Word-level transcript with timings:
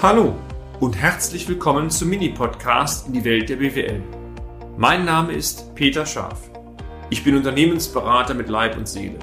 Hallo 0.00 0.36
und 0.78 0.96
herzlich 0.96 1.48
willkommen 1.48 1.90
zum 1.90 2.10
Mini-Podcast 2.10 3.08
in 3.08 3.14
die 3.14 3.24
Welt 3.24 3.48
der 3.48 3.56
BWL. 3.56 4.00
Mein 4.76 5.04
Name 5.04 5.32
ist 5.32 5.74
Peter 5.74 6.06
Scharf. 6.06 6.38
Ich 7.10 7.24
bin 7.24 7.34
Unternehmensberater 7.34 8.32
mit 8.34 8.48
Leib 8.48 8.76
und 8.76 8.86
Seele 8.86 9.18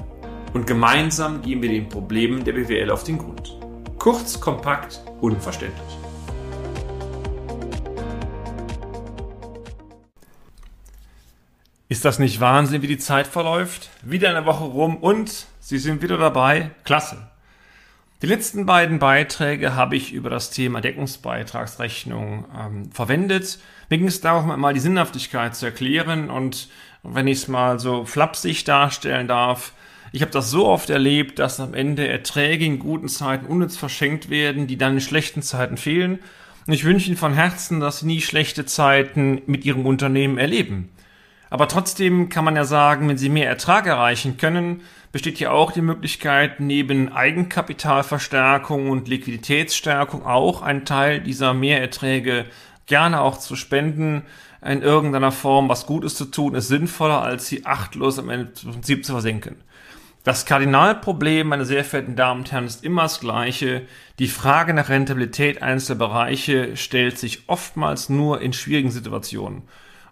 und 0.52 0.66
gemeinsam 0.66 1.40
gehen 1.40 1.62
wir 1.62 1.70
den 1.70 1.88
Problemen 1.88 2.44
der 2.44 2.52
BWL 2.52 2.90
auf 2.90 3.04
den 3.04 3.16
Grund. 3.16 3.58
Kurz, 3.98 4.38
kompakt, 4.38 5.00
unverständlich. 5.22 5.98
Ist 11.88 12.04
das 12.04 12.18
nicht 12.18 12.38
Wahnsinn, 12.40 12.82
wie 12.82 12.86
die 12.86 12.98
Zeit 12.98 13.26
verläuft? 13.26 13.88
Wieder 14.02 14.28
eine 14.28 14.44
Woche 14.44 14.64
rum 14.64 14.98
und 14.98 15.46
Sie 15.58 15.78
sind 15.78 16.02
wieder 16.02 16.18
dabei? 16.18 16.72
Klasse. 16.84 17.30
Die 18.22 18.26
letzten 18.26 18.64
beiden 18.64 18.98
Beiträge 18.98 19.74
habe 19.74 19.94
ich 19.94 20.14
über 20.14 20.30
das 20.30 20.50
Thema 20.50 20.80
Deckungsbeitragsrechnung 20.80 22.46
ähm, 22.58 22.90
verwendet. 22.90 23.58
Mir 23.90 23.98
ging 23.98 24.06
es 24.06 24.22
darum, 24.22 24.58
mal 24.58 24.72
die 24.72 24.80
Sinnhaftigkeit 24.80 25.54
zu 25.54 25.66
erklären 25.66 26.30
und 26.30 26.70
wenn 27.02 27.26
ich 27.26 27.38
es 27.38 27.48
mal 27.48 27.78
so 27.78 28.06
flapsig 28.06 28.64
darstellen 28.64 29.28
darf, 29.28 29.74
ich 30.12 30.22
habe 30.22 30.32
das 30.32 30.50
so 30.50 30.66
oft 30.66 30.88
erlebt, 30.88 31.38
dass 31.38 31.60
am 31.60 31.74
Ende 31.74 32.08
Erträge 32.08 32.64
in 32.64 32.78
guten 32.78 33.08
Zeiten 33.08 33.44
unnütz 33.44 33.76
verschenkt 33.76 34.30
werden, 34.30 34.66
die 34.66 34.78
dann 34.78 34.94
in 34.94 35.00
schlechten 35.02 35.42
Zeiten 35.42 35.76
fehlen. 35.76 36.20
Und 36.66 36.72
ich 36.72 36.84
wünsche 36.84 37.08
Ihnen 37.08 37.18
von 37.18 37.34
Herzen, 37.34 37.80
dass 37.80 38.00
Sie 38.00 38.06
nie 38.06 38.22
schlechte 38.22 38.64
Zeiten 38.64 39.42
mit 39.44 39.66
Ihrem 39.66 39.84
Unternehmen 39.84 40.38
erleben. 40.38 40.88
Aber 41.50 41.68
trotzdem 41.68 42.30
kann 42.30 42.44
man 42.44 42.56
ja 42.56 42.64
sagen, 42.64 43.08
wenn 43.08 43.18
Sie 43.18 43.28
mehr 43.28 43.48
Ertrag 43.48 43.86
erreichen 43.86 44.38
können, 44.38 44.80
besteht 45.16 45.40
ja 45.40 45.50
auch 45.50 45.72
die 45.72 45.80
Möglichkeit, 45.80 46.60
neben 46.60 47.10
Eigenkapitalverstärkung 47.10 48.90
und 48.90 49.08
Liquiditätsstärkung 49.08 50.26
auch 50.26 50.60
einen 50.60 50.84
Teil 50.84 51.22
dieser 51.22 51.54
Mehrerträge 51.54 52.44
gerne 52.84 53.22
auch 53.22 53.38
zu 53.38 53.56
spenden, 53.56 54.24
in 54.62 54.82
irgendeiner 54.82 55.32
Form 55.32 55.70
was 55.70 55.86
Gutes 55.86 56.16
zu 56.16 56.26
tun, 56.26 56.54
ist 56.54 56.68
sinnvoller, 56.68 57.22
als 57.22 57.46
sie 57.46 57.64
achtlos 57.64 58.18
am 58.18 58.26
Prinzip 58.26 59.06
zu 59.06 59.12
versenken. 59.12 59.56
Das 60.22 60.44
Kardinalproblem, 60.44 61.48
meine 61.48 61.64
sehr 61.64 61.82
verehrten 61.82 62.14
Damen 62.14 62.40
und 62.40 62.52
Herren, 62.52 62.66
ist 62.66 62.84
immer 62.84 63.04
das 63.04 63.18
gleiche. 63.18 63.86
Die 64.18 64.28
Frage 64.28 64.74
nach 64.74 64.90
Rentabilität 64.90 65.62
einzelner 65.62 65.98
Bereiche 65.98 66.76
stellt 66.76 67.16
sich 67.16 67.44
oftmals 67.46 68.10
nur 68.10 68.42
in 68.42 68.52
schwierigen 68.52 68.90
Situationen. 68.90 69.62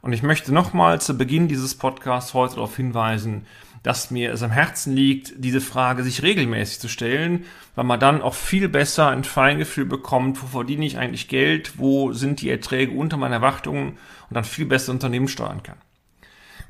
Und 0.01 0.15
ich 0.15 0.23
möchte 0.23 0.55
nochmal 0.55 0.99
zu 1.03 1.19
Beginn 1.19 1.47
dieses 1.47 1.75
Podcasts 1.75 2.33
heute 2.33 2.55
darauf 2.55 2.77
hinweisen, 2.77 3.45
dass 3.85 4.11
mir 4.11 4.33
es 4.33 4.43
am 4.43 4.51
Herzen 4.51 4.97
liegt, 4.97 5.35
diese 5.37 5.61
Frage 5.61 6.03
sich 6.03 6.23
regelmäßig 6.23 6.81
zu 6.81 6.89
stellen, 6.89 7.45
weil 7.75 7.85
man 7.85 8.01
dann 8.01 8.23
auch 8.23 8.35
viel 8.35 8.69
besser 8.69 9.11
ein 9.11 9.25
Feingefühl 9.25 9.85
bekommt, 9.85 10.43
wo 10.43 10.47
verdiene 10.47 10.87
ich 10.87 10.99
eigentlich 10.99 11.29
Geld, 11.29 11.79
wo 11.79 12.13
sind 12.13 12.41
die 12.41 12.49
Erträge 12.49 12.93
unter 12.93 13.19
meinen 13.19 13.35
Erwartungen 13.35 13.91
und 13.91 14.35
dann 14.35 14.45
viel 14.45 14.65
besser 14.65 14.91
Unternehmen 14.91 15.29
steuern 15.29 15.63
kann. 15.63 15.77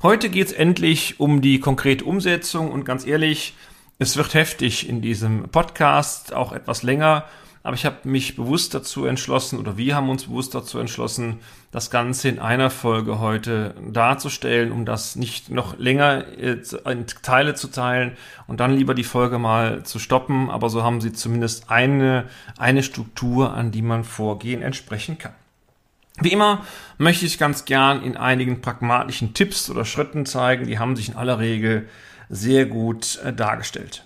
Heute 0.03 0.29
geht 0.29 0.47
es 0.47 0.53
endlich 0.53 1.19
um 1.21 1.41
die 1.41 1.61
konkrete 1.61 2.03
Umsetzung 2.03 2.69
und 2.69 2.83
ganz 2.83 3.07
ehrlich, 3.07 3.55
es 3.97 4.17
wird 4.17 4.33
heftig 4.33 4.89
in 4.89 5.01
diesem 5.01 5.43
Podcast, 5.43 6.33
auch 6.33 6.51
etwas 6.51 6.83
länger 6.83 7.23
aber 7.65 7.73
ich 7.73 7.83
habe 7.83 7.97
mich 8.03 8.35
bewusst 8.35 8.75
dazu 8.75 9.05
entschlossen, 9.05 9.57
oder 9.57 9.75
wir 9.75 9.95
haben 9.95 10.07
uns 10.11 10.25
bewusst 10.25 10.53
dazu 10.53 10.77
entschlossen, 10.77 11.39
das 11.71 11.89
Ganze 11.89 12.29
in 12.29 12.37
einer 12.37 12.69
Folge 12.69 13.19
heute 13.19 13.73
darzustellen, 13.91 14.71
um 14.71 14.85
das 14.85 15.15
nicht 15.15 15.49
noch 15.49 15.75
länger 15.79 16.27
äh, 16.37 16.61
in 16.85 17.07
Teile 17.23 17.55
zu 17.55 17.69
teilen 17.69 18.17
und 18.45 18.59
dann 18.59 18.77
lieber 18.77 18.93
die 18.93 19.03
Folge 19.03 19.39
mal 19.39 19.81
zu 19.81 19.97
stoppen. 19.97 20.51
Aber 20.51 20.69
so 20.69 20.83
haben 20.83 21.01
Sie 21.01 21.11
zumindest 21.11 21.71
eine, 21.71 22.25
eine 22.59 22.83
Struktur, 22.83 23.55
an 23.55 23.71
die 23.71 23.81
man 23.81 24.03
vorgehen 24.03 24.61
entsprechen 24.61 25.17
kann. 25.17 25.33
Wie 26.21 26.31
immer 26.31 26.63
möchte 26.99 27.25
ich 27.25 27.39
ganz 27.39 27.65
gern 27.65 28.03
in 28.03 28.15
einigen 28.15 28.61
pragmatischen 28.61 29.33
Tipps 29.33 29.71
oder 29.71 29.85
Schritten 29.85 30.27
zeigen, 30.27 30.67
die 30.67 30.77
haben 30.77 30.95
sich 30.95 31.09
in 31.09 31.15
aller 31.15 31.39
Regel 31.39 31.89
sehr 32.29 32.67
gut 32.67 33.19
äh, 33.25 33.33
dargestellt. 33.33 34.05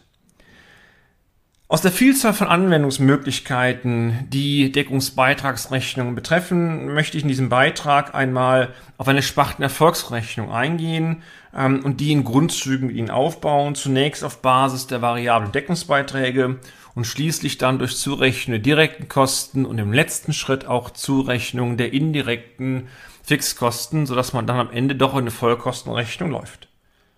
Aus 1.72 1.82
der 1.82 1.92
Vielzahl 1.92 2.34
von 2.34 2.48
Anwendungsmöglichkeiten, 2.48 4.28
die 4.30 4.72
Deckungsbeitragsrechnungen 4.72 6.16
betreffen, 6.16 6.92
möchte 6.96 7.16
ich 7.16 7.22
in 7.22 7.30
diesem 7.30 7.50
Beitrag 7.50 8.16
einmal 8.16 8.74
auf 8.98 9.08
eine 9.08 9.22
Spartenerfolgsrechnung 9.22 10.52
eingehen 10.52 11.22
ähm, 11.56 11.86
und 11.86 12.00
die 12.00 12.12
in 12.12 12.24
Grundzügen 12.24 12.88
mit 12.88 12.96
Ihnen 12.96 13.12
aufbauen. 13.12 13.76
Zunächst 13.76 14.24
auf 14.24 14.42
Basis 14.42 14.88
der 14.88 15.04
variablen 15.04 15.52
Deckungsbeiträge 15.52 16.60
und 16.96 17.06
schließlich 17.06 17.60
dann 17.60 17.78
durch 17.78 17.98
Zurechnung 17.98 18.54
der 18.54 18.64
direkten 18.64 19.08
Kosten 19.08 19.64
und 19.64 19.78
im 19.78 19.94
letzten 19.94 20.34
Schritt 20.34 20.66
auch 20.66 20.90
Zurechnung 20.90 21.78
der 21.78 21.94
indirekten 21.94 22.88
Fixkosten, 23.22 24.08
sodass 24.08 24.34
man 24.34 24.48
dann 24.48 24.58
am 24.58 24.72
Ende 24.72 24.96
doch 24.96 25.14
in 25.14 25.20
eine 25.20 25.32
Vollkostenrechnung 25.32 26.32
läuft. 26.32 26.68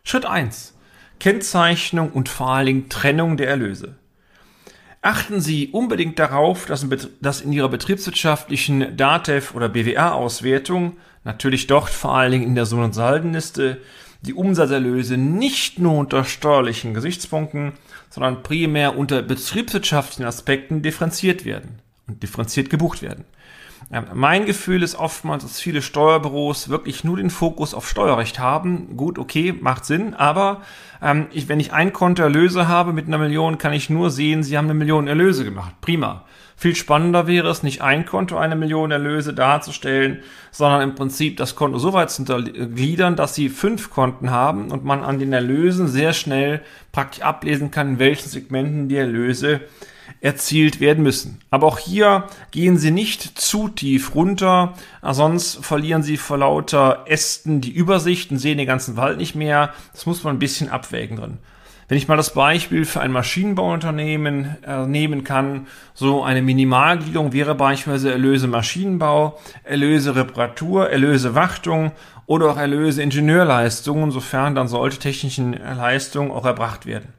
Schritt 0.04 0.26
eins: 0.26 0.78
Kennzeichnung 1.22 2.12
und 2.12 2.28
vor 2.28 2.50
allen 2.50 2.66
Dingen 2.66 2.90
Trennung 2.90 3.38
der 3.38 3.48
Erlöse. 3.48 3.96
Achten 5.04 5.42
Sie 5.42 5.70
unbedingt 5.70 6.20
darauf, 6.20 6.68
dass 6.68 7.42
in 7.42 7.54
Ihrer 7.54 7.70
betriebswirtschaftlichen 7.70 8.96
DATEV 8.96 9.56
oder 9.56 9.68
BWA-Auswertung, 9.68 10.98
natürlich 11.24 11.66
dort 11.66 11.90
vor 11.90 12.16
allen 12.16 12.32
Dingen 12.32 12.44
in 12.44 12.56
der 12.56 12.68
Sohn- 12.68 12.84
und 12.84 12.94
Saldenliste, 12.94 13.82
die 14.22 14.36
Umsatzerlöse 14.36 15.18
nicht 15.18 15.80
nur 15.80 15.98
unter 15.98 16.24
steuerlichen 16.24 16.94
Gesichtspunkten, 16.94 17.74
sondern 18.12 18.44
primär 18.44 18.96
unter 18.96 19.24
betriebswirtschaftlichen 19.24 20.26
Aspekten 20.26 20.84
differenziert 20.84 21.46
werden 21.46 21.80
und 22.08 22.22
differenziert 22.22 22.70
gebucht 22.70 23.02
werden. 23.02 23.26
Mein 24.14 24.46
Gefühl 24.46 24.84
ist 24.84 24.96
oftmals, 24.96 25.44
dass 25.44 25.60
viele 25.60 25.82
Steuerbüros 25.82 26.70
wirklich 26.70 27.04
nur 27.04 27.18
den 27.18 27.30
Fokus 27.30 27.74
auf 27.74 27.90
Steuerrecht 27.90 28.40
haben. 28.40 28.96
Gut, 28.96 29.20
okay, 29.20 29.54
macht 29.60 29.84
Sinn, 29.84 30.14
aber 30.14 30.62
ähm, 31.02 31.28
ich, 31.32 31.50
wenn 31.50 31.60
ich 31.60 31.74
ein 31.74 31.92
Konto 31.92 32.24
Erlöse 32.24 32.70
habe 32.70 32.94
mit 32.94 33.08
einer 33.08 33.18
Million, 33.18 33.58
kann 33.58 33.74
ich 33.74 33.90
nur 33.90 34.10
sehen, 34.10 34.44
sie 34.44 34.58
haben 34.58 34.66
eine 34.66 34.76
Million 34.76 35.08
Erlöse 35.08 35.44
gemacht. 35.44 35.76
Prima. 35.82 36.24
Viel 36.56 36.76
spannender 36.76 37.28
wäre 37.28 37.50
es, 37.50 37.64
nicht 37.64 37.82
ein 37.82 38.06
Konto 38.06 38.38
eine 38.38 38.56
Million 38.56 38.92
Erlöse 38.92 39.34
darzustellen, 39.34 40.20
sondern 40.52 40.82
im 40.84 40.96
Prinzip 40.96 41.36
das 41.36 41.56
Konto 41.58 41.78
so 41.78 41.92
weit 41.92 42.12
zu 42.12 42.22
untergliedern, 42.22 43.18
dass 43.18 43.36
sie 43.36 43.50
fünf 43.50 43.90
Konten 43.90 44.32
haben 44.32 44.72
und 44.72 44.86
man 44.86 45.04
an 45.04 45.20
den 45.20 45.34
Erlösen 45.34 45.88
sehr 45.88 46.14
schnell 46.14 46.62
praktisch 46.94 47.24
ablesen 47.24 47.72
kann, 47.72 47.90
in 47.90 48.00
welchen 48.00 48.30
Segmenten 48.30 48.88
die 48.88 48.98
Erlöse 48.98 49.62
erzielt 50.22 50.80
werden 50.80 51.04
müssen. 51.04 51.42
Aber 51.50 51.68
auch 51.68 51.80
hier 51.80 52.28
gehen 52.52 52.78
Sie 52.78 52.92
nicht 52.92 53.40
zu 53.40 53.68
tief 53.68 54.16
runter, 54.16 54.74
sonst 55.02 55.66
verlieren 55.66 56.04
Sie 56.04 56.18
vor 56.18 56.38
lauter 56.38 57.06
Ästen 57.08 57.60
die 57.60 57.72
Übersicht 57.72 58.32
und 58.32 58.38
sehen 58.38 58.60
den 58.60 58.68
ganzen 58.68 58.96
Wald 58.98 59.18
nicht 59.18 59.36
mehr. 59.36 59.74
Das 59.92 60.06
muss 60.06 60.24
man 60.24 60.36
ein 60.36 60.40
bisschen 60.40 60.70
abwägen 60.70 61.18
drin. 61.18 61.40
Wenn 61.88 61.98
ich 61.98 62.08
mal 62.08 62.16
das 62.16 62.34
Beispiel 62.34 62.86
für 62.86 63.02
ein 63.02 63.12
Maschinenbauunternehmen 63.12 64.64
äh, 64.66 64.86
nehmen 64.86 65.26
kann, 65.26 65.68
so 65.94 66.24
eine 66.24 66.42
Minimalgliederung 66.42 67.34
wäre 67.34 67.54
beispielsweise 67.54 68.14
Erlöse 68.14 68.48
Maschinenbau, 68.48 69.38
Erlöse 69.66 70.16
Reparatur, 70.16 70.90
Erlöse 70.90 71.36
Wartung 71.36 71.92
oder 72.28 72.52
auch 72.52 72.58
Erlöse 72.58 73.04
Ingenieurleistungen, 73.04 74.12
sofern 74.12 74.56
dann 74.56 74.70
solche 74.70 75.00
technischen 75.00 75.52
Leistungen 75.52 76.32
auch 76.32 76.46
erbracht 76.46 76.86
werden. 76.86 77.10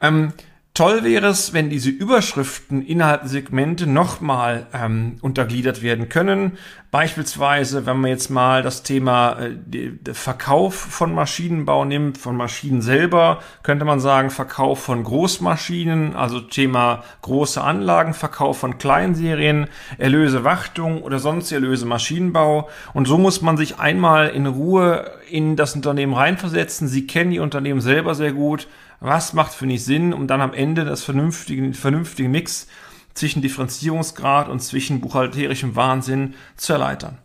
Ähm, 0.00 0.32
Toll 0.74 1.04
wäre 1.04 1.26
es, 1.26 1.52
wenn 1.52 1.68
diese 1.68 1.90
Überschriften 1.90 2.80
innerhalb 2.80 3.20
der 3.20 3.28
Segmente 3.28 3.86
nochmal 3.86 4.66
ähm, 4.72 5.18
untergliedert 5.20 5.82
werden 5.82 6.08
können. 6.08 6.52
Beispielsweise, 6.90 7.84
wenn 7.84 7.98
man 7.98 8.10
jetzt 8.10 8.30
mal 8.30 8.62
das 8.62 8.82
Thema 8.82 9.38
äh, 9.38 9.50
der 9.70 10.14
Verkauf 10.14 10.74
von 10.74 11.14
Maschinenbau 11.14 11.84
nimmt, 11.84 12.16
von 12.16 12.38
Maschinen 12.38 12.80
selber, 12.80 13.40
könnte 13.62 13.84
man 13.84 14.00
sagen 14.00 14.30
Verkauf 14.30 14.82
von 14.82 15.04
Großmaschinen, 15.04 16.16
also 16.16 16.40
Thema 16.40 17.04
große 17.20 17.62
Anlagen, 17.62 18.14
Verkauf 18.14 18.58
von 18.58 18.78
Kleinserien, 18.78 19.66
Erlöse 19.98 20.42
Wartung 20.42 21.02
oder 21.02 21.18
sonst 21.18 21.52
Erlöse 21.52 21.84
Maschinenbau. 21.84 22.70
Und 22.94 23.06
so 23.06 23.18
muss 23.18 23.42
man 23.42 23.58
sich 23.58 23.78
einmal 23.78 24.30
in 24.30 24.46
Ruhe 24.46 25.10
in 25.28 25.54
das 25.56 25.74
Unternehmen 25.74 26.14
reinversetzen. 26.14 26.88
Sie 26.88 27.06
kennen 27.06 27.30
die 27.30 27.40
Unternehmen 27.40 27.82
selber 27.82 28.14
sehr 28.14 28.32
gut 28.32 28.68
was 29.02 29.32
macht 29.32 29.52
für 29.52 29.66
mich 29.66 29.84
Sinn, 29.84 30.12
um 30.12 30.26
dann 30.26 30.40
am 30.40 30.54
Ende 30.54 30.84
das 30.84 31.02
vernünftige, 31.02 31.74
vernünftige 31.74 32.28
Mix 32.28 32.68
zwischen 33.14 33.42
Differenzierungsgrad 33.42 34.48
und 34.48 34.60
zwischen 34.60 35.00
buchhalterischem 35.00 35.76
Wahnsinn 35.76 36.34
zu 36.56 36.72
erleitern. 36.72 37.18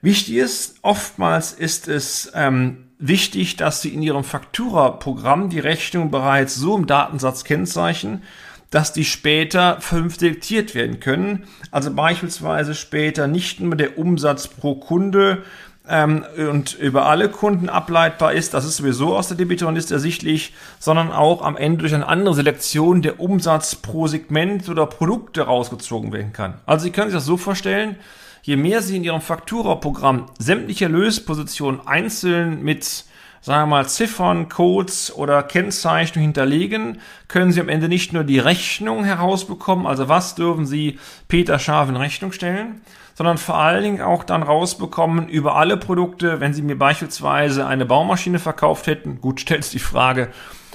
Wichtig 0.00 0.36
ist, 0.36 0.76
oftmals 0.82 1.52
ist 1.52 1.88
es 1.88 2.30
ähm, 2.34 2.84
wichtig, 2.98 3.56
dass 3.56 3.82
Sie 3.82 3.88
in 3.88 4.02
Ihrem 4.02 4.22
Faktura-Programm 4.22 5.48
die 5.48 5.58
Rechnung 5.58 6.10
bereits 6.10 6.54
so 6.54 6.76
im 6.76 6.86
Datensatz 6.86 7.42
kennzeichnen, 7.42 8.22
dass 8.70 8.92
die 8.92 9.04
später 9.04 9.80
fünf 9.80 10.18
selektiert 10.18 10.74
werden 10.74 11.00
können. 11.00 11.44
Also 11.70 11.92
beispielsweise 11.92 12.74
später 12.74 13.26
nicht 13.26 13.60
nur 13.60 13.74
der 13.74 13.98
Umsatz 13.98 14.46
pro 14.46 14.74
Kunde 14.74 15.42
ähm, 15.88 16.24
und 16.36 16.74
über 16.74 17.06
alle 17.06 17.28
Kunden 17.28 17.68
ableitbar 17.68 18.32
ist, 18.32 18.54
das 18.54 18.64
ist 18.64 18.76
sowieso 18.76 19.16
aus 19.16 19.28
der 19.28 19.36
Debitorenliste 19.36 19.94
ersichtlich, 19.94 20.52
sondern 20.78 21.10
auch 21.10 21.42
am 21.42 21.56
Ende 21.56 21.78
durch 21.78 21.94
eine 21.94 22.06
andere 22.06 22.34
Selektion 22.34 23.02
der 23.02 23.20
Umsatz 23.20 23.74
pro 23.74 24.06
Segment 24.06 24.68
oder 24.68 24.86
Produkte 24.86 25.42
rausgezogen 25.42 26.12
werden 26.12 26.32
kann. 26.32 26.54
Also 26.66 26.84
Sie 26.84 26.90
können 26.90 27.10
sich 27.10 27.16
das 27.16 27.24
so 27.24 27.36
vorstellen, 27.36 27.96
je 28.42 28.56
mehr 28.56 28.82
Sie 28.82 28.96
in 28.96 29.04
Ihrem 29.04 29.20
Faktura-Programm 29.20 30.26
sämtliche 30.38 30.88
Löspositionen 30.88 31.86
einzeln 31.86 32.62
mit 32.62 33.04
sagen 33.40 33.70
wir 33.70 33.76
mal, 33.76 33.88
Ziffern, 33.88 34.48
Codes 34.48 35.14
oder 35.14 35.42
Kennzeichnungen 35.42 36.26
hinterlegen, 36.26 37.00
können 37.28 37.52
Sie 37.52 37.60
am 37.60 37.68
Ende 37.68 37.88
nicht 37.88 38.12
nur 38.12 38.24
die 38.24 38.40
Rechnung 38.40 39.04
herausbekommen, 39.04 39.86
also 39.86 40.08
was 40.08 40.34
dürfen 40.34 40.66
Sie 40.66 40.98
Peter 41.28 41.58
Scharf 41.58 41.88
in 41.88 41.96
Rechnung 41.96 42.32
stellen, 42.32 42.80
sondern 43.18 43.36
vor 43.36 43.56
allen 43.56 43.82
Dingen 43.82 44.00
auch 44.00 44.22
dann 44.22 44.44
rausbekommen 44.44 45.28
über 45.28 45.56
alle 45.56 45.76
Produkte, 45.76 46.38
wenn 46.38 46.54
Sie 46.54 46.62
mir 46.62 46.78
beispielsweise 46.78 47.66
eine 47.66 47.84
Baumaschine 47.84 48.38
verkauft 48.38 48.86
hätten, 48.86 49.20
gut, 49.20 49.40
stellt 49.48 49.72
die 49.72 49.80
Frage, 49.80 50.28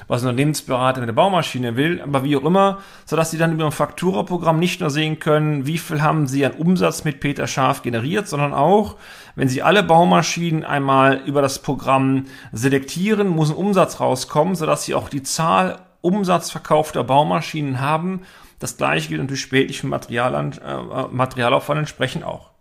was 0.10 0.24
ein 0.24 0.28
Unternehmensberater 0.28 1.00
mit 1.00 1.08
der 1.08 1.14
Baumaschine 1.14 1.78
will, 1.78 2.02
aber 2.02 2.26
wie 2.26 2.36
auch 2.36 2.44
immer, 2.44 2.80
sodass 3.06 3.32
Sie 3.32 3.38
dann 3.38 3.54
über 3.54 3.64
ein 3.64 3.72
Fakturaprogramm 3.72 4.60
nicht 4.60 4.82
nur 4.82 4.90
sehen 4.90 5.20
können, 5.20 5.68
wie 5.68 5.78
viel 5.78 6.02
haben 6.02 6.28
Sie 6.28 6.46
an 6.46 6.52
Umsatz 6.52 7.06
mit 7.06 7.22
Peter 7.22 7.48
Scharf 7.48 7.82
generiert, 7.82 8.28
sondern 8.28 8.54
auch, 8.54 8.98
wenn 9.38 9.48
Sie 9.48 9.62
alle 9.62 9.82
Baumaschinen 9.82 10.66
einmal 10.66 11.22
über 11.26 11.42
das 11.42 11.60
Programm 11.60 12.26
selektieren, 12.52 13.30
muss 13.30 13.52
ein 13.52 13.56
Umsatz 13.56 14.02
rauskommen, 14.02 14.56
sodass 14.56 14.84
Sie 14.84 14.96
auch 14.96 15.08
die 15.08 15.24
Zahl 15.24 15.80
umsatzverkaufter 16.04 17.04
Baumaschinen 17.04 17.80
haben. 17.80 18.22
Das 18.60 18.78
gleiche 18.78 19.10
gilt 19.10 19.22
natürlich 19.22 19.42
spätlich 19.42 19.82
für 19.82 19.88
Material, 19.88 20.36
äh, 20.36 21.08
Materialaufwand 21.12 21.80
entsprechend 21.80 22.24
auch. 22.24 22.52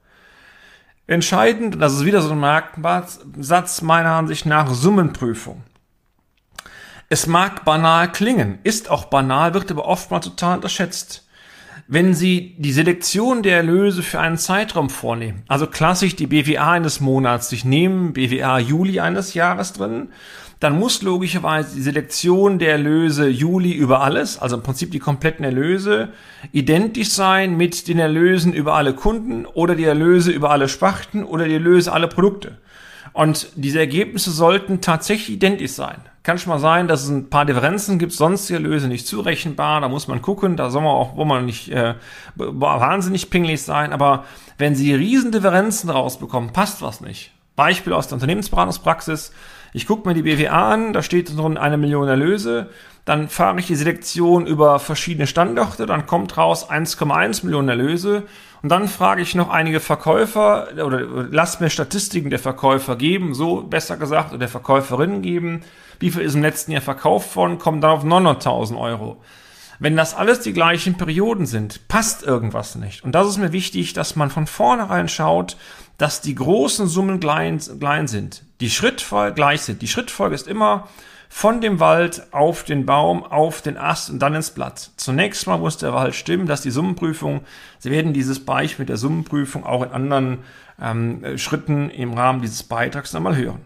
Entscheidend, 1.06 1.82
das 1.82 1.92
ist 1.94 2.04
wieder 2.04 2.22
so 2.22 2.30
ein 2.30 2.38
Marktsatz 2.38 3.82
meiner 3.82 4.12
Ansicht 4.12 4.46
nach, 4.46 4.70
Summenprüfung. 4.72 5.62
Es 7.08 7.26
mag 7.26 7.64
banal 7.64 8.10
klingen, 8.10 8.60
ist 8.62 8.88
auch 8.88 9.06
banal, 9.06 9.52
wird 9.52 9.70
aber 9.70 9.86
oftmals 9.86 10.24
total 10.24 10.56
unterschätzt. 10.56 11.28
Wenn 11.88 12.14
Sie 12.14 12.54
die 12.58 12.72
Selektion 12.72 13.42
der 13.42 13.56
Erlöse 13.56 14.02
für 14.02 14.20
einen 14.20 14.38
Zeitraum 14.38 14.88
vornehmen, 14.88 15.42
also 15.48 15.66
klassisch 15.66 16.16
die 16.16 16.28
BWA 16.28 16.70
eines 16.70 17.00
Monats 17.00 17.50
sich 17.50 17.64
nehmen, 17.64 18.12
BWA 18.12 18.58
Juli 18.60 19.00
eines 19.00 19.34
Jahres 19.34 19.72
drin, 19.72 20.08
dann 20.62 20.78
muss 20.78 21.02
logischerweise 21.02 21.74
die 21.74 21.82
Selektion 21.82 22.60
der 22.60 22.70
Erlöse 22.70 23.28
Juli 23.28 23.72
über 23.72 24.00
alles, 24.00 24.38
also 24.38 24.54
im 24.54 24.62
Prinzip 24.62 24.92
die 24.92 25.00
kompletten 25.00 25.44
Erlöse, 25.44 26.10
identisch 26.52 27.10
sein 27.10 27.56
mit 27.56 27.88
den 27.88 27.98
Erlösen 27.98 28.52
über 28.52 28.74
alle 28.74 28.94
Kunden 28.94 29.44
oder 29.44 29.74
die 29.74 29.82
Erlöse 29.82 30.30
über 30.30 30.50
alle 30.50 30.68
Sparten 30.68 31.24
oder 31.24 31.46
die 31.46 31.54
Erlöse 31.54 31.92
alle 31.92 32.06
Produkte. 32.06 32.58
Und 33.12 33.48
diese 33.56 33.80
Ergebnisse 33.80 34.30
sollten 34.30 34.80
tatsächlich 34.80 35.30
identisch 35.30 35.72
sein. 35.72 35.96
Kann 36.22 36.38
schon 36.38 36.52
mal 36.52 36.60
sein, 36.60 36.86
dass 36.86 37.02
es 37.02 37.08
ein 37.08 37.28
paar 37.28 37.44
Differenzen 37.44 37.98
gibt, 37.98 38.12
sonstige 38.12 38.60
Löse 38.60 38.86
nicht 38.86 39.08
zurechenbar, 39.08 39.80
da 39.80 39.88
muss 39.88 40.06
man 40.06 40.22
gucken, 40.22 40.56
da 40.56 40.70
soll 40.70 40.82
man 40.82 40.92
auch, 40.92 41.16
wo 41.16 41.24
man 41.24 41.44
nicht 41.44 41.70
äh, 41.70 41.94
wahnsinnig 42.36 43.30
pingelig 43.30 43.62
sein, 43.62 43.92
aber 43.92 44.24
wenn 44.58 44.76
Sie 44.76 44.94
riesen 44.94 45.32
Differenzen 45.32 45.90
rausbekommen, 45.90 46.52
passt 46.52 46.82
was 46.82 47.00
nicht. 47.00 47.32
Beispiel 47.56 47.92
aus 47.92 48.06
der 48.06 48.14
Unternehmensberatungspraxis, 48.14 49.32
ich 49.72 49.86
gucke 49.86 50.08
mir 50.08 50.14
die 50.14 50.22
BWA 50.22 50.72
an, 50.72 50.92
da 50.92 51.02
steht 51.02 51.36
drin 51.36 51.56
eine 51.56 51.78
Million 51.78 52.08
Erlöse, 52.08 52.68
dann 53.04 53.28
fahre 53.28 53.58
ich 53.58 53.66
die 53.66 53.74
Selektion 53.74 54.46
über 54.46 54.78
verschiedene 54.78 55.26
Standorte, 55.26 55.86
dann 55.86 56.06
kommt 56.06 56.36
raus 56.36 56.70
1,1 56.70 57.44
Millionen 57.44 57.68
Erlöse. 57.68 58.24
Und 58.62 58.68
dann 58.68 58.86
frage 58.86 59.22
ich 59.22 59.34
noch 59.34 59.50
einige 59.50 59.80
Verkäufer 59.80 60.68
oder 60.84 61.00
lass 61.30 61.58
mir 61.58 61.68
Statistiken 61.68 62.30
der 62.30 62.38
Verkäufer 62.38 62.94
geben, 62.94 63.34
so 63.34 63.62
besser 63.62 63.96
gesagt, 63.96 64.30
oder 64.30 64.38
der 64.38 64.48
Verkäuferinnen 64.48 65.20
geben, 65.20 65.62
wie 65.98 66.12
viel 66.12 66.22
ist 66.22 66.36
im 66.36 66.42
letzten 66.42 66.70
Jahr 66.70 66.80
verkauft 66.80 67.34
worden, 67.34 67.58
kommt 67.58 67.82
dann 67.82 67.90
auf 67.90 68.04
900.000 68.04 68.78
Euro. 68.78 69.16
Wenn 69.82 69.96
das 69.96 70.14
alles 70.14 70.38
die 70.38 70.52
gleichen 70.52 70.94
Perioden 70.94 71.44
sind, 71.44 71.88
passt 71.88 72.22
irgendwas 72.22 72.76
nicht. 72.76 73.02
Und 73.02 73.16
das 73.16 73.26
ist 73.26 73.38
mir 73.38 73.50
wichtig, 73.50 73.94
dass 73.94 74.14
man 74.14 74.30
von 74.30 74.46
vornherein 74.46 75.08
schaut, 75.08 75.56
dass 75.98 76.20
die 76.20 76.36
großen 76.36 76.86
Summen 76.86 77.18
klein, 77.18 77.58
klein 77.80 78.06
sind, 78.06 78.44
die 78.60 78.70
Schrittfolge 78.70 79.34
gleich 79.34 79.62
sind. 79.62 79.82
Die 79.82 79.88
Schrittfolge 79.88 80.36
ist 80.36 80.46
immer 80.46 80.86
von 81.28 81.60
dem 81.60 81.80
Wald 81.80 82.32
auf 82.32 82.62
den 82.62 82.86
Baum, 82.86 83.24
auf 83.24 83.60
den 83.60 83.76
Ast 83.76 84.08
und 84.08 84.20
dann 84.20 84.36
ins 84.36 84.52
Blatt. 84.52 84.92
Zunächst 84.98 85.48
mal 85.48 85.58
muss 85.58 85.78
der 85.78 85.92
Wald 85.92 86.14
stimmen, 86.14 86.46
dass 86.46 86.60
die 86.60 86.70
Summenprüfung, 86.70 87.40
Sie 87.80 87.90
werden 87.90 88.12
dieses 88.12 88.44
Beispiel 88.44 88.86
der 88.86 88.98
Summenprüfung 88.98 89.66
auch 89.66 89.82
in 89.82 89.90
anderen 89.90 90.38
ähm, 90.80 91.36
Schritten 91.38 91.90
im 91.90 92.14
Rahmen 92.14 92.40
dieses 92.40 92.62
Beitrags 92.62 93.12
nochmal 93.14 93.34
hören. 93.34 93.62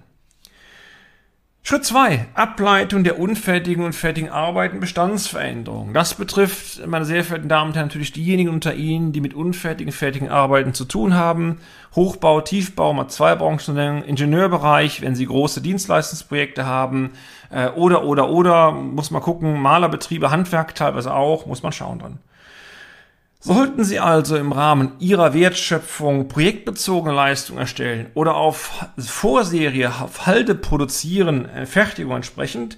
Schritt 1.69 1.85
zwei: 1.85 2.29
Ableitung 2.35 3.03
der 3.03 3.19
unfertigen 3.19 3.85
und 3.85 3.93
fertigen 3.93 4.31
Arbeiten, 4.31 4.79
Bestandsveränderung. 4.79 5.93
Das 5.95 6.15
betrifft, 6.15 6.87
meine 6.87 7.05
sehr 7.05 7.25
verehrten 7.25 7.49
Damen 7.49 7.71
und 7.71 7.75
Herren, 7.75 7.89
natürlich 7.89 8.13
diejenigen 8.13 8.51
unter 8.51 8.75
Ihnen, 8.75 9.11
die 9.11 9.21
mit 9.21 9.35
unfertigen, 9.35 9.91
fertigen 9.91 10.29
Arbeiten 10.29 10.75
zu 10.75 10.85
tun 10.85 11.15
haben. 11.15 11.59
Hochbau, 11.97 12.41
Tiefbau, 12.41 12.93
mal 12.93 13.09
zwei 13.09 13.35
Branchen 13.35 14.05
Ingenieurbereich, 14.05 15.03
wenn 15.03 15.17
Sie 15.17 15.27
große 15.27 15.61
Dienstleistungsprojekte 15.61 16.67
haben, 16.67 17.11
äh, 17.51 17.71
oder, 17.71 18.05
oder, 18.05 18.31
oder, 18.31 18.71
muss 18.71 19.11
man 19.11 19.21
gucken, 19.21 19.61
Malerbetriebe, 19.61 20.31
Handwerk 20.31 20.77
teilweise 20.77 21.13
auch, 21.13 21.47
muss 21.47 21.65
man 21.65 21.73
schauen 21.73 21.99
dran. 21.99 22.19
Sollten 23.47 23.85
Sie 23.85 24.01
also 24.01 24.37
im 24.37 24.51
Rahmen 24.51 24.95
Ihrer 24.99 25.33
Wertschöpfung 25.33 26.27
projektbezogene 26.27 27.15
Leistungen 27.15 27.61
erstellen 27.61 28.09
oder 28.15 28.35
auf 28.35 28.85
Vorserie, 28.99 29.93
auf 30.01 30.27
Halde 30.27 30.57
produzieren, 30.57 31.49
äh, 31.51 31.65
Fertigung 31.65 32.17
entsprechend, 32.17 32.77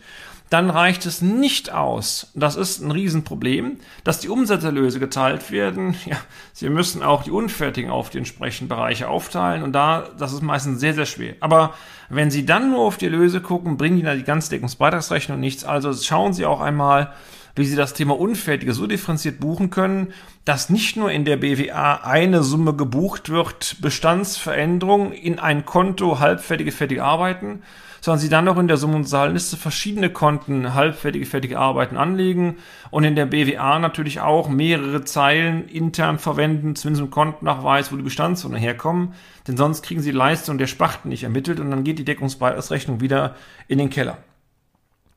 dann 0.51 0.69
reicht 0.69 1.07
es 1.07 1.23
nicht 1.23 1.73
aus. 1.73 2.31
Das 2.35 2.57
ist 2.57 2.83
ein 2.83 2.91
Riesenproblem, 2.91 3.79
dass 4.05 4.21
die 4.21 4.29
Umsatzerlöse 4.29 5.01
geteilt 5.01 5.51
werden. 5.51 5.97
Ja, 6.05 6.19
Sie 6.53 6.69
müssen 6.69 7.03
auch 7.03 7.23
die 7.23 7.31
Unfertigen 7.31 7.89
auf 7.89 8.11
die 8.11 8.19
entsprechenden 8.19 8.69
Bereiche 8.69 9.09
aufteilen 9.09 9.63
und 9.63 9.73
da, 9.73 10.11
das 10.19 10.35
ist 10.35 10.43
meistens 10.43 10.81
sehr, 10.81 10.93
sehr 10.93 11.07
schwer. 11.07 11.37
Aber 11.41 11.73
wenn 12.11 12.31
Sie 12.31 12.45
dann 12.45 12.73
nur 12.73 12.81
auf 12.81 12.99
die 12.99 13.07
Erlöse 13.07 13.41
gucken, 13.41 13.79
bringen 13.79 13.97
Ihnen 13.97 14.19
die 14.19 14.23
ganze 14.23 14.51
Deckungsbeitragsrechnung 14.51 15.41
nichts. 15.41 15.65
Also 15.65 15.95
schauen 15.95 16.35
Sie 16.35 16.45
auch 16.45 16.61
einmal, 16.61 17.15
wie 17.59 17.65
Sie 17.65 17.77
das 17.77 17.93
Thema 17.93 18.19
Unfertige 18.19 18.73
so 18.73 18.87
differenziert 18.87 19.41
buchen 19.41 19.71
können, 19.71 20.13
dass 20.45 20.71
nicht 20.71 20.97
nur 20.97 21.11
in 21.11 21.25
der 21.25 21.37
BWA 21.37 21.97
eine 22.05 22.43
Summe 22.43 22.75
gebucht 22.75 23.29
wird, 23.29 23.77
Bestandsveränderung 23.81 25.13
in 25.13 25.39
ein 25.39 25.65
Konto 25.65 26.21
halbfertige, 26.21 26.73
fertige 26.73 27.05
Arbeiten, 27.05 27.63
sondern 28.01 28.21
Sie 28.21 28.29
dann 28.29 28.45
noch 28.45 28.59
in 28.59 28.69
der 28.69 28.77
Summe- 28.77 28.97
und 28.97 29.09
Zahlenliste 29.09 29.57
verschiedene 29.57 30.11
Konten 30.11 30.75
halbfertige, 30.75 31.27
fertige 31.27 31.59
Arbeiten 31.59 31.97
anlegen 31.97 32.59
und 32.91 33.05
in 33.05 33.17
der 33.17 33.27
BWA 33.27 33.79
natürlich 33.79 34.21
auch 34.21 34.49
mehrere 34.49 35.05
Zeilen 35.05 35.69
intern 35.69 36.19
verwenden, 36.19 36.77
zumindest 36.77 37.05
im 37.05 37.11
Kontennachweis, 37.11 37.93
wo 37.93 37.97
die 37.97 38.03
Bestandssumme 38.03 38.59
herkommen, 38.59 39.15
denn 39.49 39.57
sonst 39.57 39.83
kriegen 39.83 40.01
Sie 40.01 40.13
die 40.13 40.17
Leistung 40.17 40.59
der 40.59 40.69
Sparten 40.69 41.09
nicht 41.09 41.25
ermittelt 41.25 41.61
und 41.61 41.71
dann 41.71 41.85
geht 41.85 41.99
die 41.99 42.05
Deckungsbeitragsrechnung 42.05 43.01
wieder 43.01 43.35
in 43.67 43.79
den 43.79 43.91
Keller. 43.91 44.19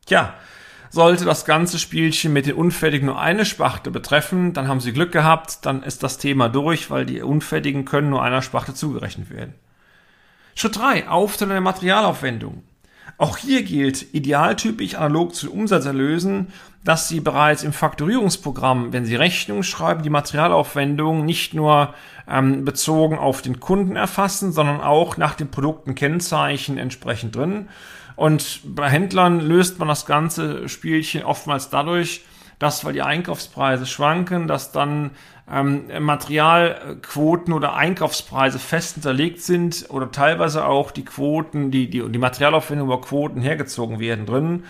Tja, 0.07 0.33
sollte 0.91 1.23
das 1.23 1.45
ganze 1.45 1.79
Spielchen 1.79 2.33
mit 2.33 2.45
den 2.45 2.55
Unfertigen 2.55 3.07
nur 3.07 3.19
eine 3.19 3.45
Sparte 3.45 3.89
betreffen, 3.91 4.53
dann 4.53 4.67
haben 4.67 4.81
Sie 4.81 4.91
Glück 4.91 5.11
gehabt, 5.11 5.65
dann 5.65 5.83
ist 5.83 6.03
das 6.03 6.17
Thema 6.17 6.49
durch, 6.49 6.91
weil 6.91 7.05
die 7.05 7.21
Unfertigen 7.21 7.85
können 7.85 8.09
nur 8.09 8.21
einer 8.21 8.41
Sparte 8.41 8.73
zugerechnet 8.73 9.29
werden. 9.29 9.55
Schritt 10.53 10.77
3. 10.77 11.07
Aufteilung 11.07 11.53
der 11.53 11.61
Materialaufwendung. 11.61 12.63
Auch 13.17 13.37
hier 13.37 13.63
gilt 13.63 14.13
idealtypisch 14.13 14.95
analog 14.95 15.33
zu 15.33 15.51
Umsatzerlösen, 15.51 16.47
dass 16.83 17.07
Sie 17.07 17.19
bereits 17.19 17.63
im 17.63 17.71
Faktorierungsprogramm, 17.73 18.91
wenn 18.91 19.05
Sie 19.05 19.15
Rechnungen 19.15 19.63
schreiben, 19.63 20.03
die 20.03 20.09
Materialaufwendung 20.09 21.23
nicht 21.23 21.53
nur 21.53 21.93
ähm, 22.27 22.65
bezogen 22.65 23.17
auf 23.17 23.41
den 23.41 23.59
Kunden 23.59 23.95
erfassen, 23.95 24.51
sondern 24.51 24.81
auch 24.81 25.17
nach 25.17 25.35
den 25.35 25.51
Produktenkennzeichen 25.51 26.77
entsprechend 26.77 27.35
drin. 27.35 27.69
Und 28.15 28.61
bei 28.63 28.89
Händlern 28.89 29.39
löst 29.39 29.79
man 29.79 29.87
das 29.87 30.05
ganze 30.05 30.67
Spielchen 30.69 31.23
oftmals 31.23 31.69
dadurch, 31.69 32.21
dass, 32.59 32.85
weil 32.85 32.93
die 32.93 33.01
Einkaufspreise 33.01 33.87
schwanken, 33.87 34.47
dass 34.47 34.71
dann 34.71 35.11
ähm, 35.51 35.85
Materialquoten 35.99 37.53
oder 37.53 37.75
Einkaufspreise 37.75 38.59
fest 38.59 38.93
hinterlegt 38.95 39.41
sind 39.41 39.85
oder 39.89 40.11
teilweise 40.11 40.65
auch 40.65 40.91
die 40.91 41.03
Quoten, 41.03 41.71
die, 41.71 41.89
die, 41.89 42.07
die 42.07 42.19
Materialaufwendung 42.19 42.87
über 42.87 43.01
Quoten 43.01 43.41
hergezogen 43.41 43.99
werden 43.99 44.25
drin. 44.25 44.63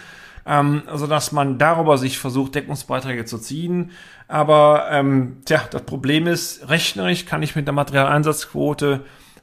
Ähm, 0.46 0.84
also 0.88 1.06
dass 1.06 1.32
man 1.32 1.58
darüber 1.58 1.98
sich 1.98 2.18
versucht, 2.18 2.56
Deckungsbeiträge 2.56 3.26
zu 3.26 3.38
ziehen. 3.38 3.92
Aber 4.28 4.88
ähm, 4.90 5.38
tja, 5.46 5.62
das 5.70 5.84
Problem 5.84 6.28
ist, 6.28 6.70
rechnerisch 6.70 7.26
kann 7.26 7.44
ich 7.44 7.56
mit 7.56 7.68
der 7.68 7.74
Materialeinsatzquote 7.74 9.02